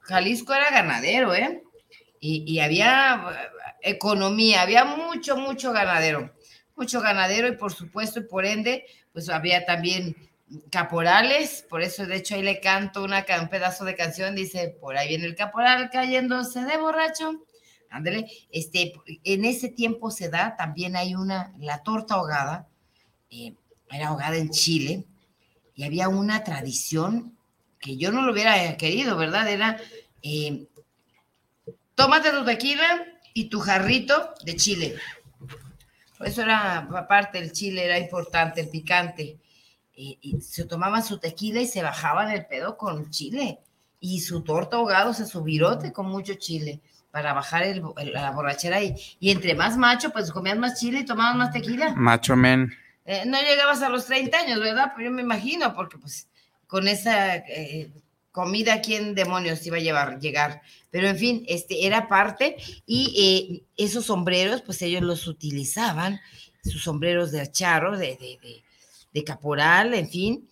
[0.00, 1.62] Jalisco era ganadero, ¿eh?
[2.20, 6.32] Y, había eh, economía, había mucho, mucho ganadero,
[6.74, 10.16] mucho ganadero y por supuesto, y por ende, pues había también
[10.70, 14.96] caporales, por eso de hecho ahí le canto una, un pedazo de canción, dice, por
[14.96, 17.44] ahí viene el caporal cayéndose de borracho,
[17.90, 18.92] Ándale, este,
[19.24, 22.68] en ese tiempo se da, también hay una, la torta ahogada,
[23.30, 23.54] eh,
[23.90, 25.06] era ahogada en Chile,
[25.74, 27.36] y había una tradición
[27.80, 29.48] que yo no lo hubiera querido, ¿verdad?
[29.48, 29.78] Era,
[30.22, 30.66] eh,
[31.94, 34.96] tómate tu tequila y tu jarrito de chile.
[36.18, 39.38] Por eso era, aparte, el chile era importante, el picante.
[40.00, 43.60] y se tomaban su tequila y se bajaban el pedo con chile.
[44.00, 46.80] Y su torta ahogado, o sea, su virote con mucho chile
[47.18, 51.04] para bajar el, la borrachera y, y entre más macho, pues comías más chile y
[51.04, 51.92] tomabas más tequila.
[51.96, 52.72] Macho men.
[53.04, 54.92] Eh, no llegabas a los 30 años, ¿verdad?
[54.94, 56.28] Pero yo me imagino, porque pues
[56.68, 57.90] con esa eh,
[58.30, 60.62] comida, ¿quién demonios iba a llevar, llegar?
[60.92, 62.56] Pero en fin, este era parte
[62.86, 66.20] y eh, esos sombreros, pues ellos los utilizaban,
[66.62, 68.62] sus sombreros de charro, de, de, de,
[69.12, 70.48] de caporal, en fin,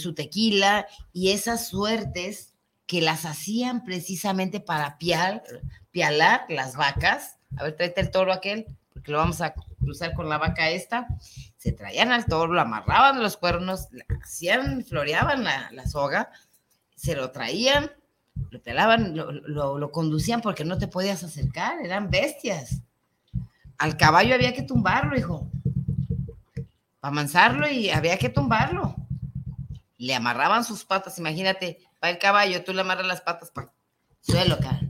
[0.00, 2.49] su tequila y esas suertes
[2.90, 5.44] que las hacían precisamente para pial,
[5.92, 7.38] pialar las vacas.
[7.56, 11.06] A ver, tráete el toro aquel, porque lo vamos a cruzar con la vaca esta.
[11.56, 13.86] Se traían al toro, lo amarraban los cuernos,
[14.20, 16.32] hacían, floreaban la, soga,
[16.96, 17.92] se lo traían,
[18.50, 22.80] lo pelaban, lo, lo conducían porque no te podías acercar, eran bestias.
[23.78, 25.48] Al caballo había que tumbarlo, hijo.
[26.98, 28.96] Para amansarlo y había que tumbarlo.
[29.96, 33.72] Le amarraban sus patas, imagínate, para el caballo, tú le amarras las patas para
[34.20, 34.80] suelo, cara.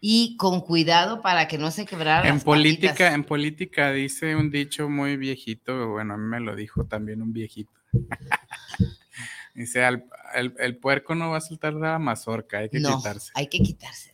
[0.00, 2.28] Y con cuidado para que no se quebrara.
[2.28, 6.84] En política, en política dice un dicho muy viejito, bueno, a mí me lo dijo
[6.84, 7.72] también un viejito.
[9.54, 9.86] dice,
[10.34, 13.32] el, puerco no va a soltar la mazorca, hay que no, quitársela.
[13.34, 14.10] Hay que quitársela.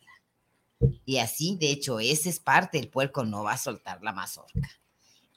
[1.05, 4.69] Y así, de hecho, ese es parte, el puerco no va a soltar la mazorca.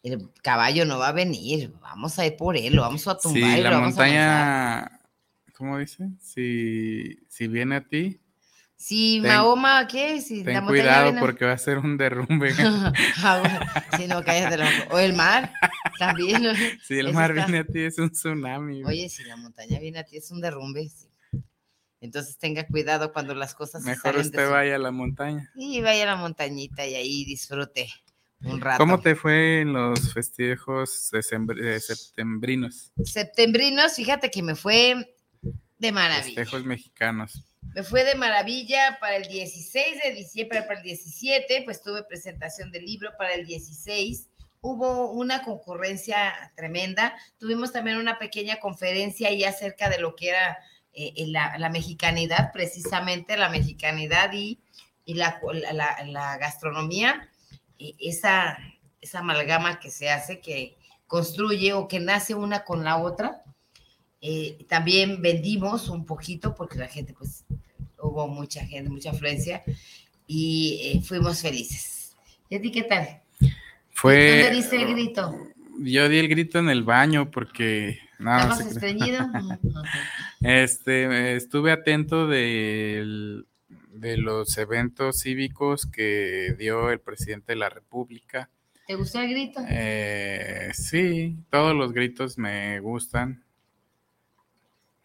[0.01, 3.55] El caballo no va a venir, vamos a ir por él, lo vamos a tumbar.
[3.55, 4.98] Sí, la montaña,
[5.59, 6.09] ¿cómo dice?
[6.21, 8.21] Si, si viene a ti,
[8.77, 10.21] si Mahoma, ¿qué?
[10.21, 12.53] Si ten cuidado porque va a ser un derrumbe.
[13.17, 14.69] ah, si no caes de la...
[14.91, 15.51] O el mar,
[15.99, 16.43] también.
[16.83, 18.85] Si el mar viene a ti es un tsunami.
[18.85, 20.89] Oye, si la montaña viene a ti es un derrumbe.
[21.99, 25.51] Entonces tenga cuidado cuando las cosas Mejor usted vaya a la montaña.
[25.55, 27.89] Sí, vaya a la montañita y ahí disfrute
[28.43, 28.77] un rato.
[28.77, 31.21] ¿Cómo te fue en los festejos de
[31.81, 32.93] septembrinos?
[33.03, 35.17] Septembrinos, fíjate que me fue
[35.79, 36.35] de maravilla.
[36.35, 37.45] Festejos mexicanos.
[37.73, 42.71] Me fue de maravilla para el 16 de diciembre, para el 17, pues tuve presentación
[42.71, 44.27] del libro para el 16.
[44.61, 47.15] Hubo una concurrencia tremenda.
[47.37, 50.57] Tuvimos también una pequeña conferencia ahí acerca de lo que era
[50.93, 54.59] eh, la, mexicanidad, precisamente la mexicanidad y,
[55.05, 57.29] la, gastronomía,
[57.77, 58.57] esa,
[58.99, 60.77] esa amalgama que se hace, que
[61.07, 63.43] construye o que nace una con la otra
[64.21, 67.45] eh, también vendimos un poquito porque la gente, pues,
[68.01, 69.63] hubo mucha gente, mucha afluencia
[70.27, 72.15] y eh, fuimos felices.
[72.49, 73.21] ¿Y a ti qué tal?
[73.91, 75.35] Fue, ¿Dónde diste el grito?
[75.79, 77.99] Yo di el grito en el baño porque...
[78.17, 79.25] ¿Estabas estreñido?
[80.41, 83.43] este, estuve atento de,
[83.93, 88.49] de los eventos cívicos que dio el presidente de la República.
[88.87, 89.61] ¿Te gustó el grito?
[89.69, 93.43] Eh, sí, todos los gritos me gustan.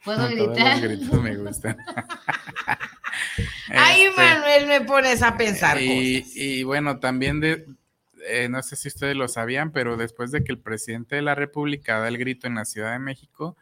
[0.05, 0.79] ¿Puedo gritar?
[0.79, 1.77] Los gritos me gustan.
[3.69, 5.81] Ay, este, Manuel, me pones a pensar.
[5.81, 7.67] Y, y bueno, también de,
[8.27, 11.35] eh, no sé si ustedes lo sabían, pero después de que el presidente de la
[11.35, 13.57] República da el grito en la Ciudad de México,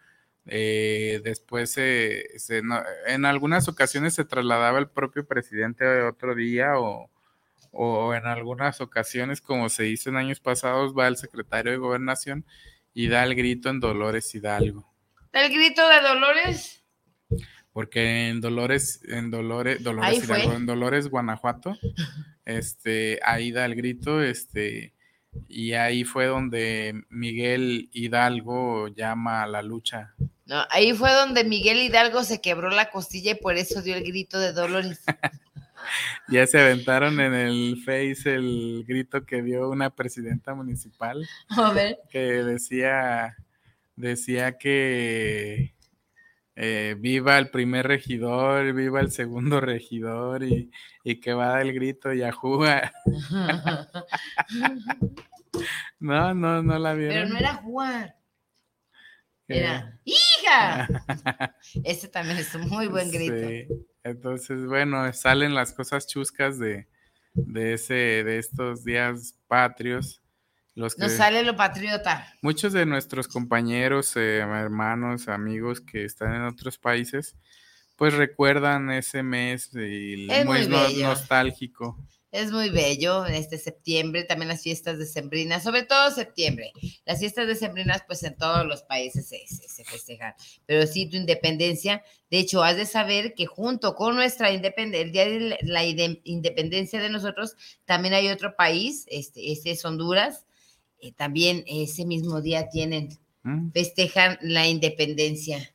[0.47, 7.11] eh, después en algunas ocasiones se trasladaba el propio presidente otro día o,
[7.73, 12.45] o, en algunas ocasiones, como se hizo en años pasados, va el secretario de gobernación
[12.95, 14.92] y da el grito en Dolores Hidalgo.
[15.33, 16.83] ¿El grito de Dolores?
[17.73, 21.75] Porque en Dolores, en Dolores, Dolores en Dolores, Guanajuato,
[22.45, 24.93] este, ahí da el grito, este,
[25.49, 30.15] y ahí fue donde Miguel Hidalgo llama a la lucha.
[30.45, 34.05] No, ahí fue donde Miguel Hidalgo se quebró la costilla y por eso dio el
[34.05, 35.01] grito de Dolores.
[36.29, 41.27] ya se aventaron en el Face el grito que dio una presidenta municipal.
[41.49, 41.99] A ver.
[42.11, 43.35] Que decía
[43.97, 45.75] decía que
[46.55, 50.71] eh, viva el primer regidor, viva el segundo regidor y,
[51.21, 52.93] que va a dar el grito Yahua.
[55.99, 57.15] no, no, no la vieron.
[57.15, 58.15] Pero no era Juan.
[59.49, 60.89] Era ¡Hija!
[61.85, 63.75] Ese también es un muy buen grito.
[64.05, 66.89] Entonces, bueno, salen las cosas chuscas de,
[67.35, 70.22] de ese, de estos días patrios
[70.75, 72.27] nos sale lo patriota.
[72.41, 77.37] Muchos de nuestros compañeros, eh, hermanos, amigos que están en otros países,
[77.97, 81.99] pues recuerdan ese mes y es muy, nostálgico.
[82.33, 86.73] Es muy bello este septiembre, también las fiestas decembrinas, sobre todo septiembre.
[87.05, 90.33] Las fiestas decembrinas, pues en todos los países se, se, festejan.
[90.65, 95.13] Pero sí, tu independencia, de hecho, has de saber que junto con nuestra independencia, el
[95.13, 97.55] día de la independencia de nosotros,
[97.85, 100.47] también hay otro país, este, este es Honduras,
[101.03, 103.09] eh, también ese mismo día tienen,
[103.43, 103.73] mm.
[103.73, 105.75] festejan la independencia.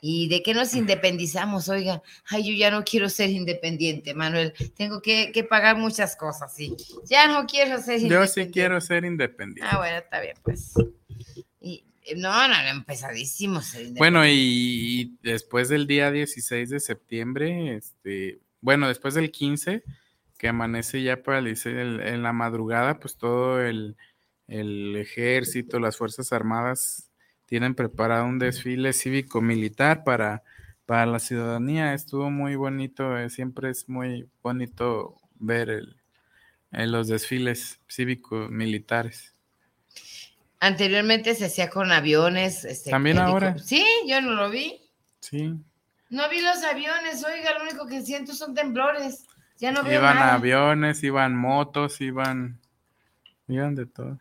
[0.00, 1.70] ¿Y de qué nos independizamos?
[1.70, 4.52] Oiga, ay, yo ya no quiero ser independiente, Manuel.
[4.76, 6.76] Tengo que, pagar muchas cosas, sí.
[7.08, 8.14] Ya no quiero ser independiente.
[8.14, 9.68] Yo sí quiero ser independiente.
[9.72, 10.74] Ah, bueno, está bien, pues.
[11.62, 11.82] Y,
[12.16, 18.86] no, no, no, pesadísimo ser Bueno, y, después del día 16 de septiembre, este, bueno,
[18.86, 19.82] después del 15,
[20.36, 23.96] que amanece ya para el, en la madrugada, pues todo el
[24.48, 27.10] el ejército, las Fuerzas Armadas
[27.46, 30.42] tienen preparado un desfile cívico-militar para,
[30.86, 31.94] para la ciudadanía.
[31.94, 35.96] Estuvo muy bonito, eh, siempre es muy bonito ver el,
[36.70, 39.34] los desfiles cívico-militares.
[40.60, 42.64] Anteriormente se hacía con aviones.
[42.64, 43.58] Este, También ahora.
[43.58, 44.80] Sí, yo no lo vi.
[45.20, 45.54] Sí.
[46.10, 49.26] No vi los aviones, oiga, lo único que siento son temblores.
[49.58, 52.58] Ya no veo Iban aviones, iban motos, iban,
[53.46, 54.18] iban de todo.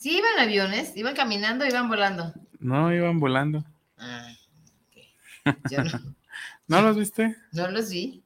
[0.00, 2.32] Sí, iban aviones, iban caminando, iban volando.
[2.58, 3.62] No, iban volando.
[3.98, 4.32] Ah,
[5.70, 5.90] Yo no.
[6.68, 7.36] ¿No los viste?
[7.52, 8.24] No los vi.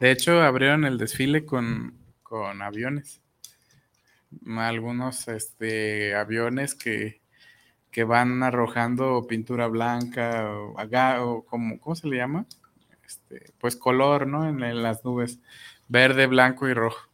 [0.00, 1.94] De hecho, abrieron el desfile con,
[2.60, 3.20] aviones.
[4.56, 7.20] Algunos este, aviones que,
[7.92, 12.44] que van arrojando pintura blanca o, o como, ¿cómo se le llama?
[13.06, 14.48] Este, pues color, ¿no?
[14.48, 15.38] En, en, las nubes.
[15.86, 17.08] Verde, blanco y rojo.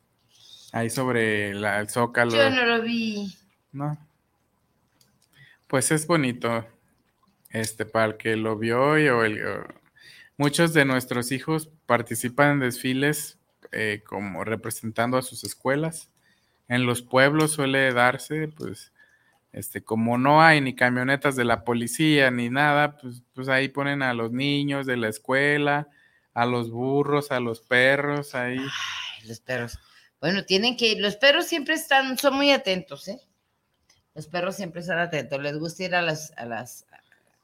[0.73, 2.35] Ahí sobre la, el zócalo.
[2.35, 3.44] Yo no lo vi.
[3.75, 3.99] No.
[5.67, 6.67] Pues es bonito.
[7.51, 9.41] Este, para el que lo vio y, o el,
[10.37, 13.39] muchos de nuestros hijos participan en desfiles
[13.71, 16.11] eh, como representando a sus escuelas.
[16.69, 18.93] En los pueblos suele darse, pues,
[19.53, 24.03] este, como no hay ni camionetas de la policía ni nada, pues, pues ahí ponen
[24.03, 25.89] a los niños de la escuela,
[26.33, 28.59] a los burros, a los perros, ahí.
[28.59, 29.79] Ay, los perros.
[30.21, 33.21] Bueno, tienen que, los perros siempre están, son muy atentos, ¿eh?
[34.15, 36.87] Los perros siempre están atentos, les gusta ir a las, a las.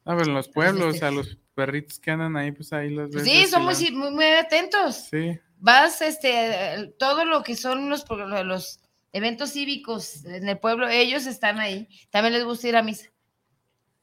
[0.04, 3.24] A ver, en los pueblos, a los perritos que andan ahí, pues ahí los ves.
[3.24, 5.08] Sí, son muy, muy, atentos.
[5.10, 5.38] Sí.
[5.58, 8.04] Vas, este, todo lo que son los,
[8.44, 8.80] los
[9.12, 11.88] eventos cívicos en el pueblo, ellos están ahí.
[12.10, 13.10] También les gusta ir a misa.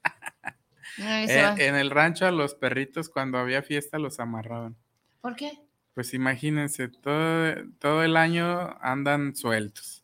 [0.99, 4.75] Eh, en el rancho a los perritos cuando había fiesta los amarraban.
[5.21, 5.51] ¿Por qué?
[5.93, 10.03] Pues imagínense, todo, todo el año andan sueltos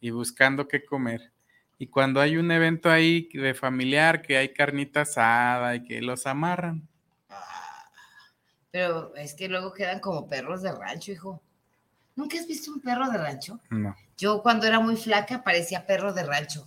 [0.00, 1.33] y buscando qué comer.
[1.78, 6.26] Y cuando hay un evento ahí de familiar, que hay carnita asada y que los
[6.26, 6.86] amarran.
[7.28, 7.90] Ah,
[8.70, 11.42] pero es que luego quedan como perros de rancho, hijo.
[12.16, 13.60] ¿Nunca has visto un perro de rancho?
[13.70, 13.96] No.
[14.16, 16.66] Yo cuando era muy flaca parecía perro de rancho.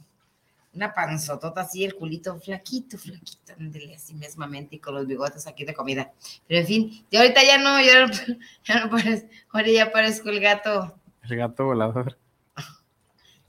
[0.73, 3.53] Una panzotota así, el culito flaquito, flaquito,
[3.95, 6.11] así mismamente y con los bigotes aquí de comida.
[6.47, 8.13] Pero en fin, y ahorita ya no, ya no,
[8.65, 10.99] ya no parezco, ahora ya parezco el gato.
[11.23, 12.17] El gato volador.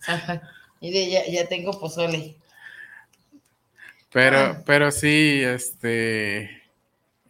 [0.81, 2.37] y ya, ya tengo pozole.
[4.11, 4.62] Pero, ah.
[4.64, 6.62] pero sí, este,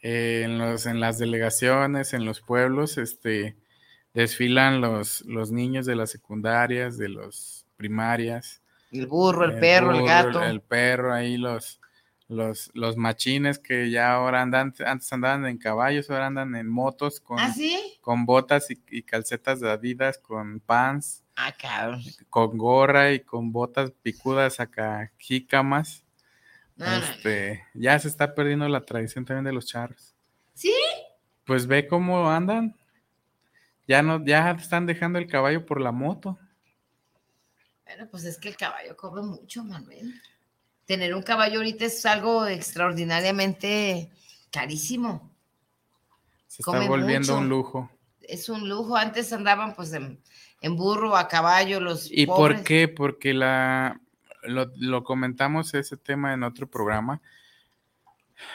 [0.01, 3.57] en, los, en las delegaciones, en los pueblos, este,
[4.15, 8.63] desfilan los, los niños de las secundarias, de las primarias.
[8.93, 10.43] El burro, el, perro, el gato.
[10.43, 11.81] El, perro, ahí los,
[12.29, 17.21] los, los machines que ya ahora andan, antes andaban en caballos, ahora andan en motos
[17.21, 17.53] con, ¿Ah,
[18.01, 21.25] con botas y, calcetas de Adidas, con pants.
[21.41, 21.55] Ah,
[22.31, 26.05] con gorra y con botas picudas acá, jícamas.
[26.77, 30.17] este, ya se está perdiendo la tradición también de los charros.
[30.55, 30.75] ¿Sí?
[31.45, 32.77] Pues ve cómo andan.
[33.87, 36.37] Ya no, ya están dejando el caballo por la moto.
[37.85, 40.21] Bueno, pues es que el caballo come mucho, Manuel.
[40.87, 44.11] Tener un caballo ahorita es algo extraordinariamente
[44.51, 45.33] carísimo.
[46.49, 47.89] Se está volviendo un lujo.
[48.23, 48.97] Es un lujo.
[48.97, 50.21] Antes andaban pues en,
[50.63, 52.11] burro, a caballo, los.
[52.11, 52.89] ¿Y por qué?
[52.89, 54.01] Porque la
[54.43, 57.21] lo, lo comentamos ese tema en otro programa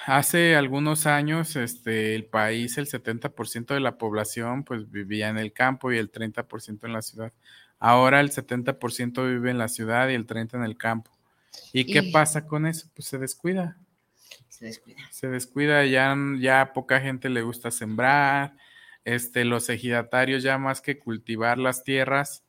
[0.06, 5.52] Hace algunos años, este, el país, el 70% de la población, pues vivía en el
[5.52, 7.34] campo y el 30% en la ciudad.
[7.80, 11.12] Ahora el 70% vive en la ciudad y el 30% en el campo.
[11.72, 12.88] ¿Y, qué pasa con eso?
[12.96, 13.78] Pues se descuida.
[14.48, 15.02] Se descuida.
[15.12, 18.56] Se descuida, ya, ya poca gente le gusta sembrar.
[19.06, 22.44] Este, los ejidatarios ya más que cultivar las tierras,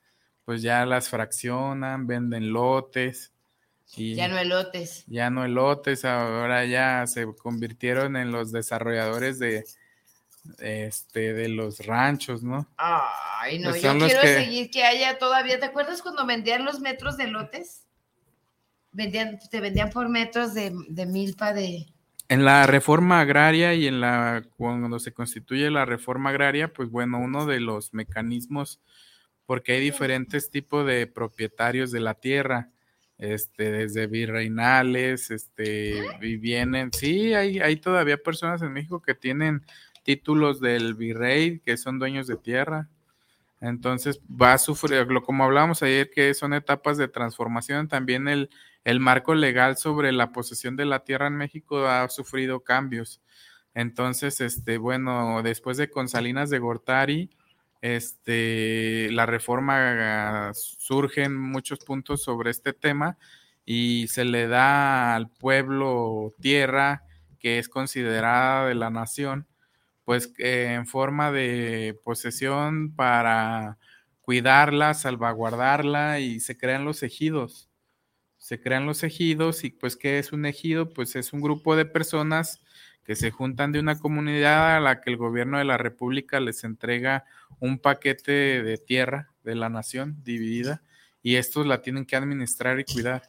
[0.45, 3.35] pues ya las fraccionan, venden lotes
[3.97, 5.05] ya no elotes.
[5.07, 9.65] Ya no elotes, ahora ya se convirtieron en los desarrolladores de,
[10.59, 12.67] este, de los ranchos, ¿no?
[12.77, 15.61] Ay, no, pues yo quiero seguir que haya todavía.
[15.61, 17.85] ¿Te acuerdas cuando vendían los metros de lotes?
[18.91, 21.87] Vendían, te vendían por metros de, de milpa de.
[22.29, 27.19] En la reforma agraria y en la cuando se constituye la reforma agraria, pues bueno,
[27.19, 28.81] uno de los mecanismos,
[29.45, 32.71] porque hay diferentes tipos de propietarios de la tierra
[33.19, 39.65] este, desde virreinales, este, vienen, sí, hay, hay todavía personas en México que tienen
[40.03, 42.89] títulos del virrey, que son dueños de tierra.
[43.61, 48.51] Entonces va a sufrir, como hablábamos ayer, que son etapas de transformación, también el,
[48.85, 53.23] el marco legal sobre la posesión de la tierra en México ha sufrido cambios.
[53.75, 57.31] Entonces, este, bueno, después de con Salinas de Gortari,
[57.81, 63.19] este, la reforma surge en muchos puntos sobre este tema
[63.65, 67.03] y se le da al pueblo tierra
[67.39, 69.47] que es considerada de la nación,
[70.05, 73.79] pues en forma de posesión para
[74.23, 77.69] cuidarla, salvaguardarla y se crean los ejidos.
[78.45, 80.91] Se crean los ejidos y pues ¿qué es un ejido?
[80.91, 82.61] Pues es un grupo de personas
[83.03, 86.63] que se juntan de una comunidad a la que el gobierno de la República les
[86.63, 87.25] entrega
[87.59, 90.83] un paquete de tierra de la nación dividida
[91.23, 93.23] y estos la tienen que administrar y cuidar.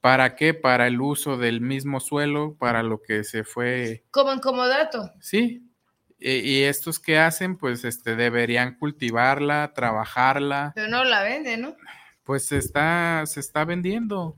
[0.00, 0.54] ¿Para qué?
[0.54, 4.06] Para el uso del mismo suelo, para lo que se fue.
[4.10, 5.12] Como en comodato.
[5.20, 5.70] Sí.
[6.18, 10.72] Y, estos que hacen, pues este, deberían cultivarla, trabajarla.
[10.74, 11.76] Pero no la venden, ¿no?
[12.24, 14.34] Pues está, se está vendiendo.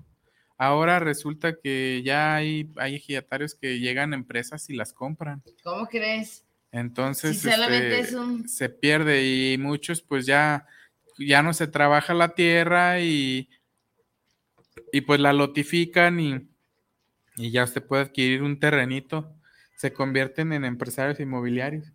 [0.58, 5.40] Ahora resulta que ya hay, hay ejidatarios que llegan a empresas y las compran.
[5.62, 6.44] ¿Cómo crees?
[6.72, 8.04] Entonces este,
[8.46, 10.66] se pierde y muchos pues ya,
[11.16, 13.48] ya no se trabaja la tierra y,
[14.92, 16.48] y pues la lotifican y,
[17.36, 19.32] y ya usted puede adquirir un terrenito.
[19.76, 21.92] Se convierten en empresarios inmobiliarios.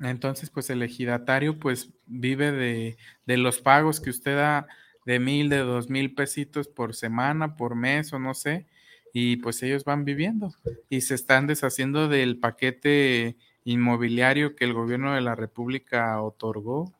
[0.00, 2.96] Entonces, pues el ejidatario pues vive de,
[3.26, 4.66] de, los pagos que usted da
[5.10, 8.66] de mil, de dos mil pesitos por semana, por mes o no sé,
[9.12, 10.54] y pues ellos van viviendo
[10.88, 16.94] y se están deshaciendo del paquete inmobiliario que el gobierno de la República otorgó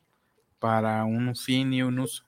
[0.58, 2.24] para un fin y un uso.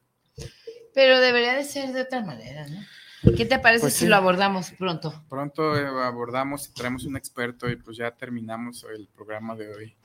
[0.94, 3.34] Pero debería de ser de otra manera, ¿no?
[3.36, 5.24] ¿Qué te parece pues si lo abordamos pronto?
[5.28, 9.96] Pronto eh, abordamos y traemos un experto y pues ya terminamos el programa de hoy,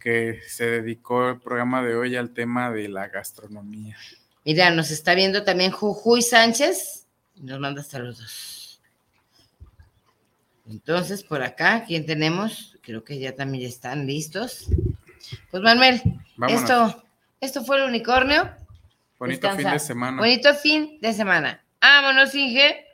[0.00, 3.96] que se dedicó el programa de hoy al tema de la gastronomía.
[4.44, 8.80] Mira, nos está viendo también Jujuy Sánchez, nos manda saludos.
[10.68, 12.76] Entonces, por acá, ¿quién tenemos?
[12.82, 14.66] Creo que ya también están listos.
[15.50, 16.02] Pues Manuel,
[16.48, 17.04] esto,
[17.40, 18.50] esto fue el unicornio.
[19.18, 20.20] Bonito fin de semana.
[20.20, 21.62] Bonito fin de semana.
[21.80, 22.86] Vámonos, Inge.